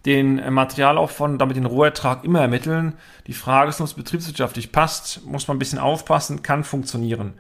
den 0.09 0.38
äh, 0.38 0.50
Materialaufwand, 0.50 1.41
damit 1.41 1.57
den 1.57 1.67
Rohertrag 1.67 2.25
immer 2.25 2.41
ermitteln. 2.41 2.95
Die 3.27 3.35
Frage 3.35 3.69
ist, 3.69 3.81
ob 3.81 3.87
es 3.87 3.95
betriebswirtschaftlich 3.95 4.73
passt, 4.73 5.25
muss 5.27 5.47
man 5.47 5.57
ein 5.57 5.59
bisschen 5.59 5.79
aufpassen, 5.79 6.43
kann 6.43 6.65
funktionieren. 6.65 7.35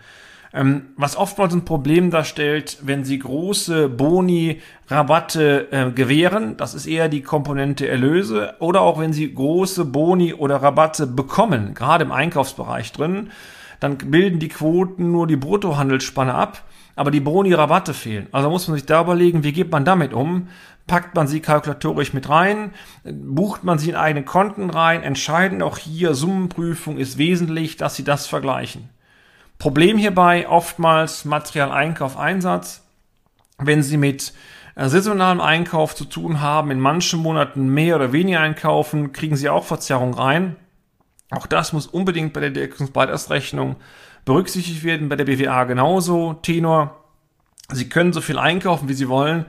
Ähm, 0.52 0.88
was 0.96 1.16
oftmals 1.16 1.54
ein 1.54 1.64
Problem 1.64 2.10
darstellt, 2.10 2.78
wenn 2.82 3.04
Sie 3.04 3.18
große 3.18 3.88
Boni, 3.88 4.60
Rabatte 4.88 5.68
äh, 5.72 5.90
gewähren, 5.90 6.58
das 6.58 6.74
ist 6.74 6.86
eher 6.86 7.08
die 7.08 7.22
Komponente 7.22 7.88
Erlöse, 7.88 8.54
oder 8.58 8.82
auch 8.82 8.98
wenn 9.00 9.14
Sie 9.14 9.34
große 9.34 9.86
Boni 9.86 10.34
oder 10.34 10.56
Rabatte 10.56 11.06
bekommen, 11.06 11.72
gerade 11.72 12.04
im 12.04 12.12
Einkaufsbereich 12.12 12.92
drin, 12.92 13.30
dann 13.80 13.96
bilden 13.96 14.40
die 14.40 14.48
Quoten 14.48 15.10
nur 15.10 15.26
die 15.26 15.36
Bruttohandelsspanne 15.36 16.34
ab, 16.34 16.64
aber 16.96 17.10
die 17.12 17.20
Boni-Rabatte 17.20 17.94
fehlen. 17.94 18.26
Also 18.32 18.50
muss 18.50 18.66
man 18.68 18.76
sich 18.76 18.84
da 18.84 19.02
überlegen, 19.02 19.44
wie 19.44 19.52
geht 19.52 19.70
man 19.70 19.84
damit 19.84 20.12
um? 20.12 20.48
Packt 20.88 21.14
man 21.14 21.28
sie 21.28 21.40
kalkulatorisch 21.40 22.14
mit 22.14 22.28
rein? 22.28 22.72
Bucht 23.04 23.62
man 23.62 23.78
sie 23.78 23.90
in 23.90 23.94
eigene 23.94 24.24
Konten 24.24 24.70
rein? 24.70 25.02
Entscheidend 25.04 25.62
auch 25.62 25.78
hier, 25.78 26.14
Summenprüfung 26.14 26.96
ist 26.96 27.18
wesentlich, 27.18 27.76
dass 27.76 27.94
Sie 27.94 28.04
das 28.04 28.26
vergleichen. 28.26 28.88
Problem 29.58 29.98
hierbei 29.98 30.48
oftmals 30.48 31.24
Materialeinkauf, 31.24 32.16
Einsatz. 32.16 32.82
Wenn 33.58 33.82
Sie 33.82 33.98
mit 33.98 34.32
äh, 34.76 34.88
saisonalem 34.88 35.40
Einkauf 35.40 35.94
zu 35.94 36.06
tun 36.06 36.40
haben, 36.40 36.70
in 36.70 36.80
manchen 36.80 37.20
Monaten 37.20 37.68
mehr 37.68 37.96
oder 37.96 38.12
weniger 38.12 38.40
einkaufen, 38.40 39.12
kriegen 39.12 39.36
Sie 39.36 39.50
auch 39.50 39.64
Verzerrung 39.64 40.14
rein. 40.14 40.56
Auch 41.30 41.46
das 41.46 41.74
muss 41.74 41.86
unbedingt 41.86 42.32
bei 42.32 42.40
der 42.40 42.50
Deckungsbeitragsrechnung 42.50 43.76
berücksichtigt 44.24 44.84
werden, 44.84 45.10
bei 45.10 45.16
der 45.16 45.26
BWA 45.26 45.64
genauso. 45.64 46.32
Tenor, 46.32 47.04
Sie 47.70 47.90
können 47.90 48.14
so 48.14 48.22
viel 48.22 48.38
einkaufen, 48.38 48.88
wie 48.88 48.94
Sie 48.94 49.10
wollen. 49.10 49.44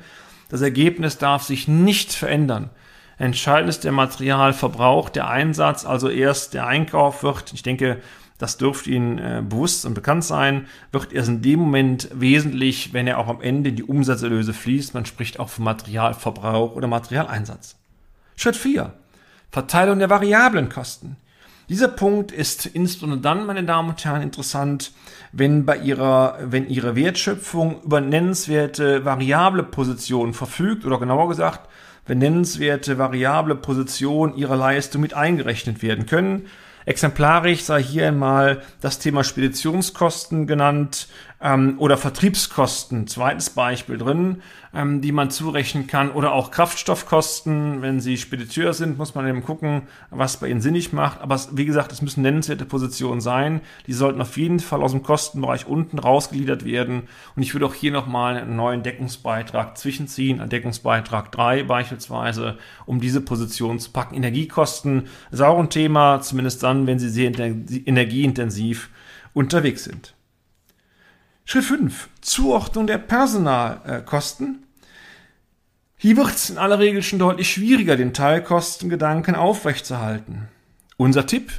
Das 0.50 0.62
Ergebnis 0.62 1.18
darf 1.18 1.44
sich 1.44 1.68
nicht 1.68 2.12
verändern. 2.12 2.70
Entscheidend 3.18 3.70
ist 3.70 3.84
der 3.84 3.92
Materialverbrauch, 3.92 5.10
der 5.10 5.30
Einsatz, 5.30 5.86
also 5.86 6.10
erst 6.10 6.54
der 6.54 6.68
Einkauf 6.68 7.24
wird, 7.24 7.54
ich 7.54 7.64
denke, 7.64 8.02
das 8.40 8.56
dürfte 8.56 8.90
Ihnen 8.90 9.20
äh, 9.20 9.44
bewusst 9.48 9.86
und 9.86 9.94
bekannt 9.94 10.24
sein, 10.24 10.68
wird 10.94 11.12
erst 11.12 11.28
in 11.28 11.42
dem 11.42 11.60
Moment 11.60 12.08
wesentlich, 12.14 12.94
wenn 12.94 13.06
er 13.06 13.20
auch 13.20 13.28
am 13.28 13.42
Ende 13.42 13.70
in 13.70 13.76
die 13.76 13.84
Umsatzerlöse 13.84 14.54
fließt. 14.54 14.94
Man 14.94 15.06
spricht 15.06 15.40
auch 15.42 15.50
von 15.50 15.66
Materialverbrauch 15.66 16.74
oder 16.74 16.88
Materialeinsatz. 16.88 17.76
Schritt 18.38 18.56
4. 18.56 18.94
Verteilung 19.52 20.00
der 20.00 20.10
variablen 20.10 20.70
Kosten. 20.70 21.18
Dieser 21.70 21.88
Punkt 21.88 22.32
ist 22.32 22.66
insbesondere 22.66 23.22
dann, 23.22 23.46
meine 23.46 23.64
Damen 23.64 23.90
und 23.90 24.04
Herren, 24.04 24.24
interessant, 24.24 24.92
wenn 25.32 25.66
bei 25.66 25.78
ihrer, 25.78 26.40
wenn 26.42 26.68
ihre 26.68 26.96
Wertschöpfung 26.96 27.84
über 27.84 28.02
nennenswerte 28.02 29.06
variable 29.06 29.62
Positionen 29.62 30.34
verfügt 30.34 30.84
oder 30.84 30.98
genauer 30.98 31.30
gesagt, 31.30 31.70
wenn 32.08 32.18
nennenswerte 32.18 32.98
variable 32.98 33.54
Positionen 33.54 34.36
ihrer 34.36 34.56
Leistung 34.56 35.02
mit 35.02 35.14
eingerechnet 35.14 35.84
werden 35.84 36.08
können. 36.08 36.48
Exemplarisch 36.88 37.62
sei 37.62 37.84
hier 37.84 38.08
einmal 38.08 38.64
das 38.82 38.98
Thema 38.98 39.24
Speditionskosten 39.24 40.48
genannt 40.48 41.08
ähm, 41.42 41.76
oder 41.78 41.98
Vertriebskosten, 41.98 43.08
zweites 43.08 43.50
Beispiel 43.52 43.98
drin, 43.98 44.42
ähm, 44.74 45.02
die 45.02 45.12
man 45.12 45.30
zurechnen 45.30 45.88
kann 45.88 46.12
oder 46.12 46.34
auch 46.34 46.52
Kraftstoffkosten. 46.52 47.82
Wenn 47.82 48.00
Sie 48.02 48.18
Spediteur 48.18 48.74
sind, 48.74 48.98
muss 48.98 49.16
man 49.16 49.28
eben 49.28 49.44
gucken, 49.44 49.84
was 50.10 50.38
bei 50.38 50.48
Ihnen 50.48 50.62
sinnig 50.62 50.92
macht. 50.92 51.22
Aber 51.22 51.40
wie 51.54 51.66
gesagt, 51.66 51.92
es 51.92 52.02
müssen 52.02 52.22
nennenswerte 52.22 52.66
Positionen 52.66 53.22
sein. 53.22 53.62
Die 53.88 53.94
sollten 53.94 54.22
auf 54.22 54.38
jeden 54.38 54.60
Fall 54.60 54.84
aus 54.84 54.92
dem 54.92 55.04
Kostenbereich 55.04 55.66
unten 55.66 56.00
rausgeliefert 56.00 56.66
werden. 56.66 57.04
Und 57.36 57.44
ich 57.44 57.54
würde 57.54 57.66
auch 57.66 57.74
hier 57.74 57.92
nochmal 57.92 58.38
einen 58.38 58.56
neuen 58.56 58.84
Deckungsbeitrag 58.84 59.78
zwischenziehen, 59.78 60.42
einen 60.42 60.50
Deckungsbeitrag 60.50 61.32
3 61.32 61.64
beispielsweise, 61.64 62.58
um 62.86 63.00
diese 63.00 63.22
Position 63.22 63.80
zu 63.80 63.92
packen. 63.92 64.16
Energiekosten 64.16 65.08
ein 65.32 65.70
Thema, 65.70 66.22
zumindest 66.22 66.64
dann, 66.64 66.86
wenn 66.86 67.00
Sie 67.00 67.10
sehr 67.10 67.32
energieintensiv 67.86 68.90
unterwegs 69.34 69.84
sind. 69.84 70.14
Schritt 71.52 71.64
5. 71.64 72.10
Zuordnung 72.22 72.86
der 72.86 73.00
Personalkosten. 73.00 74.68
Hier 75.98 76.16
wird 76.16 76.30
es 76.30 76.52
in 76.52 76.60
aller 76.60 76.78
Regel 76.78 77.02
schon 77.02 77.18
deutlich 77.18 77.52
schwieriger, 77.52 77.98
den 77.98 78.14
Teilkostengedanken 78.14 79.34
aufrechtzuerhalten. 79.34 80.48
Unser 80.98 81.26
Tipp? 81.26 81.52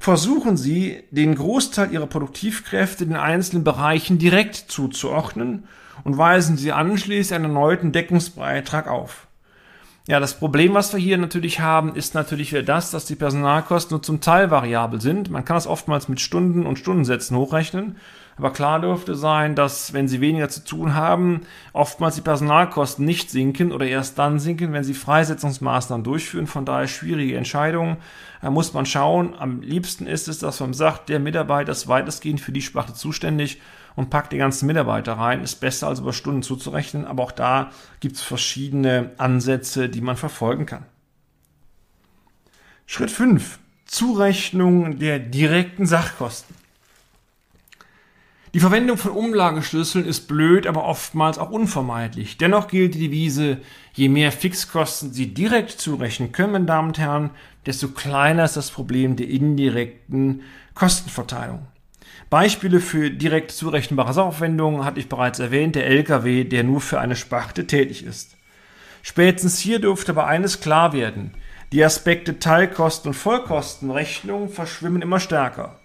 Versuchen 0.00 0.56
Sie, 0.56 1.04
den 1.12 1.36
Großteil 1.36 1.92
Ihrer 1.92 2.08
Produktivkräfte 2.08 3.06
den 3.06 3.14
einzelnen 3.14 3.62
Bereichen 3.62 4.18
direkt 4.18 4.56
zuzuordnen 4.56 5.68
und 6.02 6.18
weisen 6.18 6.56
Sie 6.56 6.72
anschließend 6.72 7.36
einen 7.36 7.54
erneuten 7.54 7.92
Deckungsbeitrag 7.92 8.88
auf. 8.88 9.28
Ja, 10.08 10.18
das 10.18 10.40
Problem, 10.40 10.74
was 10.74 10.92
wir 10.92 10.98
hier 10.98 11.18
natürlich 11.18 11.60
haben, 11.60 11.94
ist 11.94 12.16
natürlich 12.16 12.50
wieder 12.50 12.64
das, 12.64 12.90
dass 12.90 13.04
die 13.04 13.14
Personalkosten 13.14 13.94
nur 13.94 14.02
zum 14.02 14.20
Teil 14.20 14.50
variabel 14.50 15.00
sind. 15.00 15.30
Man 15.30 15.44
kann 15.44 15.54
das 15.54 15.68
oftmals 15.68 16.08
mit 16.08 16.20
Stunden 16.20 16.66
und 16.66 16.80
Stundensätzen 16.80 17.36
hochrechnen. 17.36 17.94
Aber 18.40 18.54
klar 18.54 18.80
dürfte 18.80 19.16
sein, 19.16 19.54
dass 19.54 19.92
wenn 19.92 20.08
sie 20.08 20.22
weniger 20.22 20.48
zu 20.48 20.64
tun 20.64 20.94
haben, 20.94 21.42
oftmals 21.74 22.14
die 22.14 22.22
Personalkosten 22.22 23.04
nicht 23.04 23.30
sinken 23.30 23.70
oder 23.70 23.86
erst 23.86 24.18
dann 24.18 24.38
sinken, 24.38 24.72
wenn 24.72 24.82
sie 24.82 24.94
Freisetzungsmaßnahmen 24.94 26.02
durchführen. 26.02 26.46
Von 26.46 26.64
daher 26.64 26.88
schwierige 26.88 27.36
Entscheidungen. 27.36 27.98
Da 28.40 28.48
muss 28.48 28.72
man 28.72 28.86
schauen. 28.86 29.34
Am 29.38 29.60
liebsten 29.60 30.06
ist 30.06 30.26
es, 30.26 30.38
dass 30.38 30.58
man 30.58 30.72
sagt, 30.72 31.10
der 31.10 31.20
Mitarbeiter 31.20 31.70
ist 31.72 31.86
weitestgehend 31.86 32.40
für 32.40 32.50
die 32.50 32.62
Sparte 32.62 32.94
zuständig 32.94 33.60
und 33.94 34.08
packt 34.08 34.32
die 34.32 34.38
ganzen 34.38 34.64
Mitarbeiter 34.64 35.12
rein. 35.12 35.42
Ist 35.42 35.56
besser 35.56 35.88
als 35.88 36.00
über 36.00 36.14
Stunden 36.14 36.42
zuzurechnen. 36.42 37.04
Aber 37.04 37.24
auch 37.24 37.32
da 37.32 37.72
gibt 38.00 38.16
es 38.16 38.22
verschiedene 38.22 39.10
Ansätze, 39.18 39.90
die 39.90 40.00
man 40.00 40.16
verfolgen 40.16 40.64
kann. 40.64 40.86
Schritt 42.86 43.10
5. 43.10 43.58
Zurechnung 43.84 44.98
der 44.98 45.18
direkten 45.18 45.84
Sachkosten. 45.84 46.59
Die 48.52 48.60
Verwendung 48.60 48.96
von 48.96 49.12
Umlageschlüsseln 49.12 50.04
ist 50.04 50.26
blöd, 50.26 50.66
aber 50.66 50.84
oftmals 50.84 51.38
auch 51.38 51.50
unvermeidlich. 51.50 52.36
Dennoch 52.36 52.66
gilt 52.66 52.94
die 52.94 53.08
Devise, 53.08 53.58
je 53.94 54.08
mehr 54.08 54.32
Fixkosten 54.32 55.12
Sie 55.12 55.32
direkt 55.32 55.70
zurechnen 55.70 56.32
können, 56.32 56.52
meine 56.52 56.64
Damen 56.64 56.88
und 56.88 56.98
Herren, 56.98 57.30
desto 57.66 57.88
kleiner 57.88 58.44
ist 58.44 58.56
das 58.56 58.72
Problem 58.72 59.14
der 59.14 59.28
indirekten 59.28 60.42
Kostenverteilung. 60.74 61.64
Beispiele 62.28 62.80
für 62.80 63.10
direkt 63.10 63.52
zurechenbare 63.52 64.14
Sachaufwendungen 64.14 64.84
hatte 64.84 64.98
ich 64.98 65.08
bereits 65.08 65.38
erwähnt, 65.38 65.76
der 65.76 65.86
LKW, 65.86 66.42
der 66.42 66.64
nur 66.64 66.80
für 66.80 66.98
eine 66.98 67.16
Sparte 67.16 67.68
tätig 67.68 68.04
ist. 68.04 68.36
Spätestens 69.02 69.60
hier 69.60 69.78
dürfte 69.78 70.10
aber 70.10 70.26
eines 70.26 70.60
klar 70.60 70.92
werden. 70.92 71.34
Die 71.72 71.84
Aspekte 71.84 72.40
Teilkosten 72.40 73.10
und 73.10 73.14
Vollkostenrechnung 73.14 74.48
verschwimmen 74.48 75.02
immer 75.02 75.20
stärker. 75.20 75.76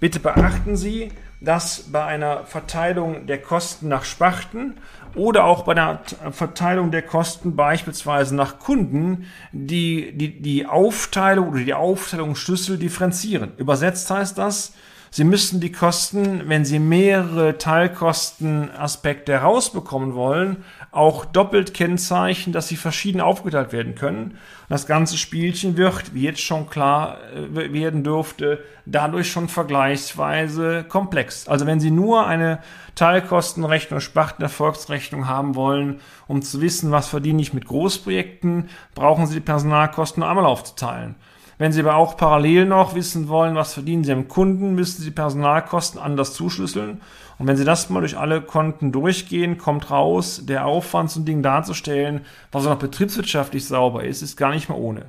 Bitte 0.00 0.20
beachten 0.20 0.76
Sie, 0.76 1.10
dass 1.44 1.84
bei 1.92 2.04
einer 2.04 2.44
Verteilung 2.44 3.26
der 3.26 3.40
Kosten 3.40 3.88
nach 3.88 4.04
Sparten 4.04 4.78
oder 5.14 5.44
auch 5.44 5.64
bei 5.64 5.74
der 5.74 6.00
Verteilung 6.32 6.90
der 6.90 7.02
Kosten 7.02 7.56
beispielsweise 7.56 8.34
nach 8.34 8.58
Kunden 8.58 9.26
die, 9.52 10.12
die, 10.16 10.40
die 10.40 10.66
Aufteilung 10.66 11.50
oder 11.50 11.60
die 11.60 11.74
Aufteilungsschlüssel 11.74 12.78
differenzieren. 12.78 13.52
Übersetzt 13.56 14.10
heißt 14.10 14.38
das, 14.38 14.72
Sie 15.16 15.22
müssen 15.22 15.60
die 15.60 15.70
Kosten, 15.70 16.48
wenn 16.48 16.64
Sie 16.64 16.80
mehrere 16.80 17.56
Teilkostenaspekte 17.56 19.30
herausbekommen 19.30 20.16
wollen, 20.16 20.64
auch 20.90 21.24
doppelt 21.24 21.72
kennzeichnen, 21.72 22.52
dass 22.52 22.66
sie 22.66 22.74
verschieden 22.74 23.20
aufgeteilt 23.20 23.72
werden 23.72 23.94
können. 23.94 24.32
Und 24.32 24.70
das 24.70 24.88
ganze 24.88 25.16
Spielchen 25.16 25.76
wird, 25.76 26.14
wie 26.14 26.22
jetzt 26.22 26.40
schon 26.40 26.68
klar 26.68 27.18
äh, 27.32 27.72
werden 27.72 28.02
dürfte, 28.02 28.64
dadurch 28.86 29.30
schon 29.30 29.48
vergleichsweise 29.48 30.82
komplex. 30.82 31.46
Also 31.46 31.64
wenn 31.64 31.78
Sie 31.78 31.92
nur 31.92 32.26
eine 32.26 32.58
Teilkostenrechnung, 32.96 34.00
Spartenerfolgsrechnung 34.00 35.28
haben 35.28 35.54
wollen, 35.54 36.00
um 36.26 36.42
zu 36.42 36.60
wissen, 36.60 36.90
was 36.90 37.06
verdiene 37.06 37.40
ich 37.40 37.54
mit 37.54 37.66
Großprojekten, 37.66 38.68
brauchen 38.96 39.28
Sie 39.28 39.34
die 39.34 39.40
Personalkosten 39.40 40.22
nur 40.22 40.28
einmal 40.28 40.46
aufzuteilen. 40.46 41.14
Wenn 41.58 41.72
Sie 41.72 41.80
aber 41.80 41.96
auch 41.96 42.16
parallel 42.16 42.66
noch 42.66 42.94
wissen 42.94 43.28
wollen, 43.28 43.54
was 43.54 43.74
verdienen 43.74 44.04
Sie 44.04 44.12
am 44.12 44.28
Kunden, 44.28 44.74
müssen 44.74 45.02
Sie 45.02 45.10
Personalkosten 45.10 46.00
anders 46.00 46.34
zuschlüsseln. 46.34 47.00
Und 47.38 47.46
wenn 47.46 47.56
Sie 47.56 47.64
das 47.64 47.90
mal 47.90 48.00
durch 48.00 48.18
alle 48.18 48.40
Konten 48.40 48.92
durchgehen, 48.92 49.58
kommt 49.58 49.90
raus, 49.90 50.42
der 50.44 50.66
Aufwand, 50.66 51.10
so 51.10 51.20
ein 51.20 51.24
Ding 51.24 51.42
darzustellen, 51.42 52.22
was 52.52 52.66
auch 52.66 52.70
noch 52.70 52.78
betriebswirtschaftlich 52.78 53.66
sauber 53.66 54.04
ist, 54.04 54.22
ist 54.22 54.36
gar 54.36 54.52
nicht 54.52 54.68
mehr 54.68 54.78
ohne. 54.78 55.06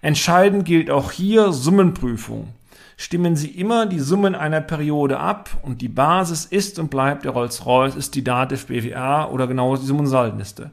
Entscheidend 0.00 0.64
gilt 0.64 0.90
auch 0.90 1.12
hier 1.12 1.52
Summenprüfung. 1.52 2.48
Stimmen 2.96 3.36
Sie 3.36 3.48
immer 3.48 3.86
die 3.86 4.00
Summen 4.00 4.34
einer 4.34 4.60
Periode 4.60 5.18
ab 5.18 5.50
und 5.62 5.80
die 5.80 5.88
Basis 5.88 6.44
ist 6.44 6.78
und 6.78 6.90
bleibt 6.90 7.24
der 7.24 7.32
Rolls-Royce, 7.32 7.96
ist 7.96 8.14
die 8.14 8.24
Dativ 8.24 8.66
BWA 8.66 9.26
oder 9.26 9.46
genau 9.46 9.76
die 9.76 9.86
Summensaldenliste. 9.86 10.70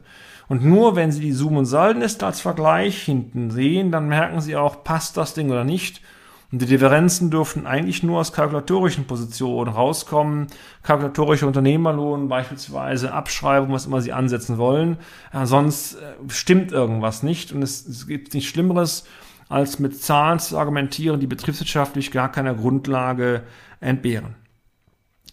Und 0.50 0.64
nur 0.64 0.96
wenn 0.96 1.12
Sie 1.12 1.20
die 1.20 1.30
Zoom- 1.30 1.58
und 1.58 1.66
Saldenliste 1.66 2.26
als 2.26 2.40
Vergleich 2.40 3.04
hinten 3.04 3.52
sehen, 3.52 3.92
dann 3.92 4.08
merken 4.08 4.40
Sie 4.40 4.56
auch, 4.56 4.82
passt 4.82 5.16
das 5.16 5.32
Ding 5.32 5.48
oder 5.48 5.62
nicht. 5.62 6.02
Und 6.50 6.60
die 6.60 6.66
Differenzen 6.66 7.30
dürften 7.30 7.68
eigentlich 7.68 8.02
nur 8.02 8.18
aus 8.18 8.32
kalkulatorischen 8.32 9.06
Positionen 9.06 9.72
rauskommen. 9.72 10.48
Kalkulatorischer 10.82 11.46
Unternehmerlohn, 11.46 12.28
beispielsweise 12.28 13.12
Abschreibung, 13.12 13.72
was 13.72 13.86
immer 13.86 14.00
Sie 14.00 14.12
ansetzen 14.12 14.58
wollen. 14.58 14.96
Ja, 15.32 15.46
sonst 15.46 15.94
äh, 15.94 16.14
stimmt 16.26 16.72
irgendwas 16.72 17.22
nicht. 17.22 17.52
Und 17.52 17.62
es, 17.62 17.86
es 17.86 18.08
gibt 18.08 18.34
nichts 18.34 18.50
Schlimmeres, 18.50 19.04
als 19.48 19.78
mit 19.78 20.02
Zahlen 20.02 20.40
zu 20.40 20.58
argumentieren, 20.58 21.20
die 21.20 21.28
betriebswirtschaftlich 21.28 22.10
gar 22.10 22.32
keiner 22.32 22.54
Grundlage 22.54 23.44
entbehren. 23.78 24.34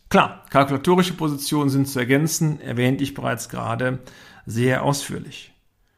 Klar, 0.09 0.45
kalkulatorische 0.49 1.13
Positionen 1.13 1.69
sind 1.69 1.87
zu 1.87 1.99
ergänzen, 1.99 2.61
erwähnte 2.61 3.03
ich 3.03 3.13
bereits 3.13 3.49
gerade 3.49 3.99
sehr 4.45 4.83
ausführlich. 4.83 5.53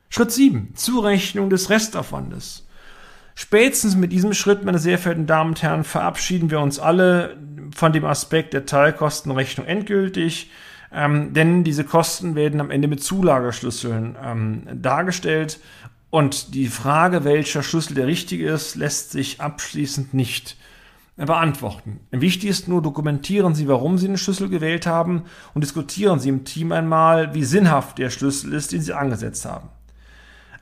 Schritt 0.09 0.31
7. 0.31 0.73
Zurechnung 0.75 1.49
des 1.51 1.69
Restaufwandes. 1.69 2.67
Spätestens 3.35 3.95
mit 3.95 4.11
diesem 4.11 4.33
Schritt, 4.33 4.65
meine 4.65 4.79
sehr 4.79 4.97
verehrten 4.97 5.27
Damen 5.27 5.51
und 5.51 5.61
Herren, 5.61 5.83
verabschieden 5.83 6.49
wir 6.49 6.59
uns 6.59 6.79
alle 6.79 7.37
von 7.73 7.93
dem 7.93 8.03
Aspekt 8.03 8.53
der 8.53 8.65
Teilkostenrechnung 8.65 9.67
endgültig, 9.67 10.49
ähm, 10.91 11.33
denn 11.33 11.63
diese 11.63 11.83
Kosten 11.83 12.33
werden 12.33 12.59
am 12.59 12.71
Ende 12.71 12.87
mit 12.87 13.03
Zulagerschlüsseln 13.03 14.17
ähm, 14.21 14.63
dargestellt 14.73 15.59
und 16.09 16.55
die 16.55 16.67
Frage, 16.67 17.23
welcher 17.23 17.61
Schlüssel 17.61 17.93
der 17.93 18.07
richtige 18.07 18.49
ist, 18.49 18.75
lässt 18.75 19.11
sich 19.11 19.39
abschließend 19.39 20.13
nicht 20.13 20.57
beantworten. 21.25 21.99
Wichtig 22.11 22.49
ist 22.49 22.67
nur, 22.67 22.81
dokumentieren 22.81 23.53
Sie, 23.53 23.67
warum 23.67 23.97
Sie 23.97 24.07
den 24.07 24.17
Schlüssel 24.17 24.49
gewählt 24.49 24.87
haben 24.87 25.23
und 25.53 25.63
diskutieren 25.63 26.19
Sie 26.19 26.29
im 26.29 26.45
Team 26.45 26.71
einmal, 26.71 27.33
wie 27.33 27.43
sinnhaft 27.43 27.97
der 27.97 28.09
Schlüssel 28.09 28.53
ist, 28.53 28.71
den 28.71 28.81
Sie 28.81 28.93
angesetzt 28.93 29.45
haben. 29.45 29.69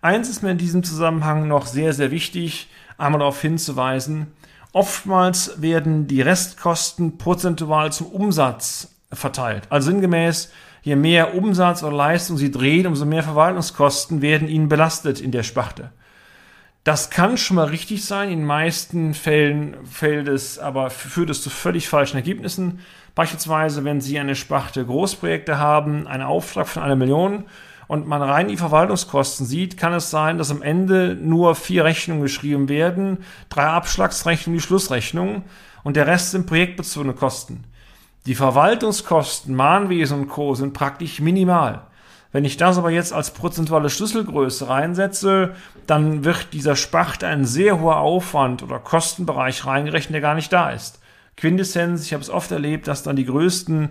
Eins 0.01 0.29
ist 0.29 0.43
mir 0.43 0.51
in 0.51 0.57
diesem 0.57 0.83
Zusammenhang 0.83 1.47
noch 1.47 1.65
sehr, 1.65 1.93
sehr 1.93 2.11
wichtig, 2.11 2.69
einmal 2.97 3.19
darauf 3.19 3.41
hinzuweisen, 3.41 4.27
oftmals 4.73 5.61
werden 5.61 6.07
die 6.07 6.21
Restkosten 6.21 7.17
prozentual 7.17 7.91
zum 7.91 8.07
Umsatz 8.07 8.95
verteilt. 9.11 9.63
Also 9.69 9.91
sinngemäß, 9.91 10.51
je 10.81 10.95
mehr 10.95 11.35
Umsatz 11.35 11.83
oder 11.83 11.95
Leistung 11.95 12.37
Sie 12.37 12.51
drehen, 12.51 12.87
umso 12.87 13.05
mehr 13.05 13.23
Verwaltungskosten 13.23 14.21
werden 14.21 14.47
Ihnen 14.47 14.69
belastet 14.69 15.19
in 15.21 15.31
der 15.31 15.43
Sparte. 15.43 15.91
Das 16.87 17.09
kann 17.09 17.35
schon 17.35 17.57
mal 17.57 17.65
richtig 17.65 18.05
sein. 18.05 18.31
In 18.31 18.45
meisten 18.45 19.13
Fällen 19.13 19.75
fällt 19.85 20.29
es 20.29 20.57
aber 20.57 20.89
führt 20.89 21.29
es 21.29 21.41
zu 21.41 21.49
völlig 21.49 21.89
falschen 21.89 22.15
Ergebnissen. 22.15 22.79
Beispielsweise, 23.13 23.83
wenn 23.83 23.99
Sie 23.99 24.17
eine 24.17 24.35
Sparte 24.35 24.85
Großprojekte 24.85 25.57
haben, 25.57 26.07
einen 26.07 26.23
Auftrag 26.23 26.65
von 26.65 26.83
einer 26.83 26.95
Million 26.95 27.43
und 27.87 28.07
man 28.07 28.21
rein 28.21 28.47
die 28.47 28.55
Verwaltungskosten 28.55 29.45
sieht, 29.45 29.75
kann 29.75 29.91
es 29.91 30.11
sein, 30.11 30.37
dass 30.37 30.49
am 30.49 30.61
Ende 30.61 31.17
nur 31.21 31.55
vier 31.55 31.83
Rechnungen 31.83 32.21
geschrieben 32.21 32.69
werden, 32.69 33.17
drei 33.49 33.65
Abschlagsrechnungen, 33.65 34.57
die 34.57 34.65
Schlussrechnung 34.65 35.43
und 35.83 35.97
der 35.97 36.07
Rest 36.07 36.31
sind 36.31 36.47
projektbezogene 36.47 37.15
Kosten. 37.15 37.65
Die 38.27 38.35
Verwaltungskosten, 38.35 39.53
Mahnwesen 39.53 40.21
und 40.21 40.27
Co. 40.29 40.55
sind 40.55 40.71
praktisch 40.71 41.19
minimal. 41.19 41.81
Wenn 42.37 42.45
ich 42.45 42.57
das 42.57 42.77
aber 42.77 42.91
jetzt 42.91 43.13
als 43.13 43.31
prozentuale 43.31 43.89
Schlüsselgröße 43.89 44.69
reinsetze, 44.69 45.55
dann 45.87 46.23
wird 46.23 46.53
dieser 46.53 46.75
Spacht 46.75 47.23
ein 47.23 47.45
sehr 47.45 47.79
hoher 47.79 47.97
Aufwand 47.97 48.61
oder 48.61 48.77
Kostenbereich 48.77 49.65
reingerechnet, 49.65 50.13
der 50.13 50.21
gar 50.21 50.35
nicht 50.35 50.53
da 50.53 50.69
ist. 50.69 50.99
Quintessenz, 51.35 52.05
ich 52.05 52.13
habe 52.13 52.21
es 52.21 52.29
oft 52.29 52.51
erlebt, 52.51 52.87
dass 52.87 53.01
dann 53.01 53.15
die 53.15 53.25
größten 53.25 53.89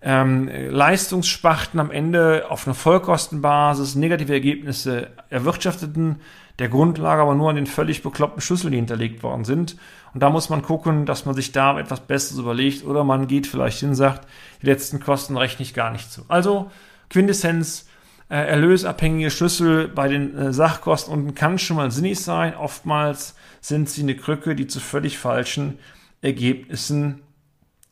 ähm, 0.00 0.48
Leistungsspachten 0.70 1.80
am 1.80 1.90
Ende 1.90 2.44
auf 2.48 2.68
einer 2.68 2.74
Vollkostenbasis 2.76 3.96
negative 3.96 4.32
Ergebnisse 4.32 5.08
erwirtschafteten, 5.28 6.20
der 6.60 6.68
Grundlage 6.68 7.22
aber 7.22 7.34
nur 7.34 7.50
an 7.50 7.56
den 7.56 7.66
völlig 7.66 8.04
bekloppten 8.04 8.40
Schlüsseln, 8.40 8.70
die 8.70 8.78
hinterlegt 8.78 9.24
worden 9.24 9.44
sind. 9.44 9.76
Und 10.14 10.22
da 10.22 10.30
muss 10.30 10.50
man 10.50 10.62
gucken, 10.62 11.04
dass 11.04 11.26
man 11.26 11.34
sich 11.34 11.50
da 11.50 11.76
etwas 11.80 11.98
Besseres 11.98 12.38
überlegt 12.38 12.84
oder 12.84 13.02
man 13.02 13.26
geht 13.26 13.48
vielleicht 13.48 13.80
hin 13.80 13.88
und 13.88 13.94
sagt, 13.96 14.28
die 14.62 14.66
letzten 14.66 15.00
Kosten 15.00 15.36
rechne 15.36 15.64
ich 15.64 15.74
gar 15.74 15.90
nicht 15.90 16.12
zu. 16.12 16.24
Also 16.28 16.70
Quintessenz, 17.10 17.87
äh, 18.28 18.36
erlösabhängige 18.36 19.30
Schlüssel 19.30 19.88
bei 19.88 20.08
den 20.08 20.36
äh, 20.36 20.52
Sachkosten 20.52 21.12
unten 21.12 21.34
kann 21.34 21.58
schon 21.58 21.76
mal 21.76 21.90
sinnig 21.90 22.20
sein. 22.20 22.54
Oftmals 22.54 23.34
sind 23.60 23.88
sie 23.88 24.02
eine 24.02 24.16
Krücke, 24.16 24.54
die 24.54 24.66
zu 24.66 24.80
völlig 24.80 25.18
falschen 25.18 25.78
Ergebnissen 26.20 27.22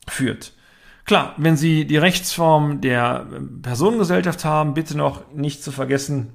führt. 0.07 0.53
Klar, 1.05 1.33
wenn 1.37 1.55
Sie 1.55 1.87
die 1.87 1.97
Rechtsform 1.97 2.81
der 2.81 3.25
äh, 3.31 3.39
Personengesellschaft 3.61 4.43
haben, 4.43 4.73
bitte 4.73 4.97
noch 4.97 5.31
nicht 5.33 5.63
zu 5.63 5.71
vergessen, 5.71 6.33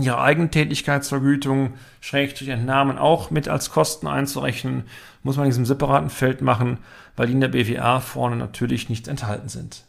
Ihre 0.00 0.22
Eigentätigkeitsvergütung, 0.22 1.74
Schrägstrich 2.00 2.48
Entnahmen 2.48 2.96
auch 2.96 3.30
mit 3.30 3.48
als 3.48 3.70
Kosten 3.70 4.06
einzurechnen, 4.06 4.84
muss 5.22 5.36
man 5.36 5.44
in 5.44 5.50
diesem 5.50 5.66
separaten 5.66 6.08
Feld 6.08 6.40
machen, 6.40 6.78
weil 7.14 7.26
die 7.26 7.34
in 7.34 7.42
der 7.42 7.48
BWA 7.48 8.00
vorne 8.00 8.36
natürlich 8.36 8.88
nicht 8.88 9.06
enthalten 9.06 9.50
sind. 9.50 9.84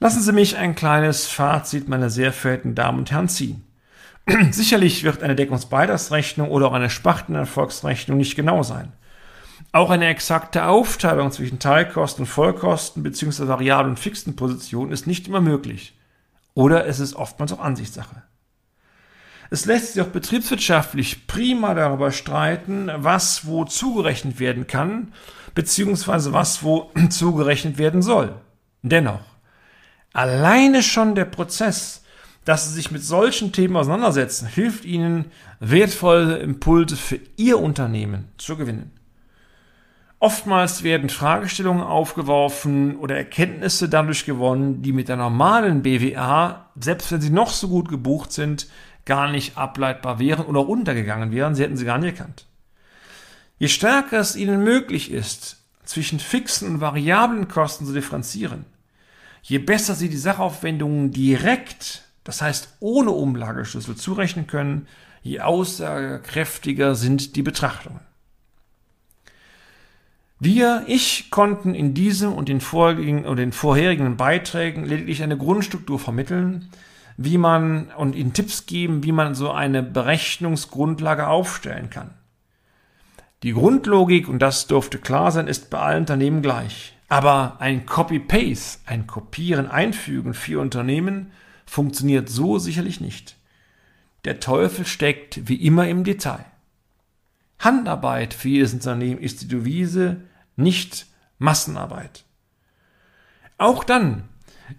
Lassen 0.00 0.20
Sie 0.22 0.32
mich 0.32 0.56
ein 0.56 0.76
kleines 0.76 1.26
Fazit, 1.26 1.88
meine 1.88 2.08
sehr 2.08 2.32
verehrten 2.32 2.76
Damen 2.76 2.98
und 2.98 3.10
Herren, 3.10 3.28
ziehen. 3.28 3.64
Sicherlich 4.52 5.02
wird 5.02 5.22
eine 5.22 5.34
Deckungsbeitragsrechnung 5.34 6.50
oder 6.50 6.68
auch 6.68 6.72
eine 6.72 6.90
Spartenerfolgsrechnung 6.90 8.16
nicht 8.16 8.36
genau 8.36 8.62
sein. 8.62 8.92
Auch 9.72 9.90
eine 9.90 10.06
exakte 10.06 10.66
Aufteilung 10.66 11.32
zwischen 11.32 11.58
Teilkosten 11.58 12.24
und 12.24 12.30
Vollkosten 12.30 13.02
bzw. 13.02 13.48
variablen 13.48 13.90
und 13.90 13.98
fixen 13.98 14.36
Positionen 14.36 14.92
ist 14.92 15.06
nicht 15.08 15.26
immer 15.26 15.40
möglich. 15.40 15.98
Oder 16.54 16.86
es 16.86 17.00
ist 17.00 17.14
oftmals 17.14 17.52
auch 17.52 17.60
Ansichtssache. 17.60 18.22
Es 19.50 19.64
lässt 19.64 19.94
sich 19.94 20.02
auch 20.02 20.08
betriebswirtschaftlich 20.08 21.26
prima 21.26 21.74
darüber 21.74 22.12
streiten, 22.12 22.90
was 22.96 23.46
wo 23.46 23.64
zugerechnet 23.64 24.38
werden 24.38 24.66
kann, 24.66 25.12
beziehungsweise 25.54 26.32
was 26.32 26.62
wo 26.62 26.92
zugerechnet 27.10 27.78
werden 27.78 28.02
soll. 28.02 28.34
Dennoch, 28.82 29.20
Alleine 30.18 30.82
schon 30.82 31.14
der 31.14 31.26
Prozess, 31.26 32.02
dass 32.44 32.66
Sie 32.66 32.74
sich 32.74 32.90
mit 32.90 33.04
solchen 33.04 33.52
Themen 33.52 33.76
auseinandersetzen, 33.76 34.48
hilft 34.48 34.84
Ihnen, 34.84 35.26
wertvolle 35.60 36.38
Impulse 36.38 36.96
für 36.96 37.20
Ihr 37.36 37.60
Unternehmen 37.60 38.26
zu 38.36 38.56
gewinnen. 38.56 38.90
Oftmals 40.18 40.82
werden 40.82 41.08
Fragestellungen 41.08 41.84
aufgeworfen 41.84 42.96
oder 42.96 43.16
Erkenntnisse 43.16 43.88
dadurch 43.88 44.26
gewonnen, 44.26 44.82
die 44.82 44.92
mit 44.92 45.08
der 45.08 45.14
normalen 45.14 45.82
BWA, 45.82 46.68
selbst 46.74 47.12
wenn 47.12 47.20
sie 47.20 47.30
noch 47.30 47.52
so 47.52 47.68
gut 47.68 47.88
gebucht 47.88 48.32
sind, 48.32 48.66
gar 49.04 49.30
nicht 49.30 49.56
ableitbar 49.56 50.18
wären 50.18 50.46
oder 50.46 50.68
untergegangen 50.68 51.30
wären. 51.30 51.54
Sie 51.54 51.62
hätten 51.62 51.76
sie 51.76 51.84
gar 51.84 51.98
nicht 51.98 52.18
erkannt. 52.18 52.46
Je 53.58 53.68
stärker 53.68 54.18
es 54.18 54.34
Ihnen 54.34 54.64
möglich 54.64 55.12
ist, 55.12 55.58
zwischen 55.84 56.18
fixen 56.18 56.68
und 56.70 56.80
variablen 56.80 57.46
Kosten 57.46 57.86
zu 57.86 57.92
differenzieren, 57.92 58.64
Je 59.42 59.58
besser 59.58 59.94
Sie 59.94 60.08
die 60.08 60.16
Sachaufwendungen 60.16 61.10
direkt, 61.10 62.04
das 62.24 62.42
heißt 62.42 62.76
ohne 62.80 63.10
Umlageschlüssel, 63.10 63.96
zurechnen 63.96 64.46
können, 64.46 64.86
je 65.22 65.40
aussagekräftiger 65.40 66.94
sind 66.94 67.36
die 67.36 67.42
Betrachtungen. 67.42 68.00
Wir, 70.40 70.84
ich, 70.86 71.30
konnten 71.30 71.74
in 71.74 71.94
diesem 71.94 72.32
und 72.32 72.48
den, 72.48 72.60
vorherigen 72.60 74.16
Beiträgen 74.16 74.84
lediglich 74.84 75.22
eine 75.22 75.36
Grundstruktur 75.36 75.98
vermitteln, 75.98 76.70
wie 77.16 77.38
man 77.38 77.90
und 77.96 78.14
Ihnen 78.14 78.32
Tipps 78.32 78.66
geben, 78.66 79.02
wie 79.02 79.10
man 79.10 79.34
so 79.34 79.50
eine 79.50 79.82
Berechnungsgrundlage 79.82 81.26
aufstellen 81.26 81.90
kann. 81.90 82.10
Die 83.42 83.52
Grundlogik, 83.52 84.28
und 84.28 84.40
das 84.40 84.68
dürfte 84.68 84.98
klar 84.98 85.32
sein, 85.32 85.48
ist 85.48 85.70
bei 85.70 85.78
allen 85.78 86.00
Unternehmen 86.00 86.42
gleich. 86.42 86.96
Aber 87.08 87.56
ein 87.60 87.86
Copy-Paste, 87.86 88.80
ein 88.86 89.06
Kopieren, 89.06 89.66
Einfügen 89.66 90.34
für 90.34 90.60
Unternehmen 90.60 91.32
funktioniert 91.64 92.28
so 92.28 92.58
sicherlich 92.58 93.00
nicht. 93.00 93.36
Der 94.24 94.40
Teufel 94.40 94.84
steckt 94.84 95.48
wie 95.48 95.56
immer 95.56 95.88
im 95.88 96.04
Detail. 96.04 96.44
Handarbeit 97.58 98.34
für 98.34 98.48
jedes 98.48 98.74
Unternehmen 98.74 99.20
ist 99.20 99.42
die 99.42 99.48
Devise, 99.48 100.22
nicht 100.56 101.06
Massenarbeit. 101.38 102.24
Auch 103.56 103.84
dann, 103.84 104.24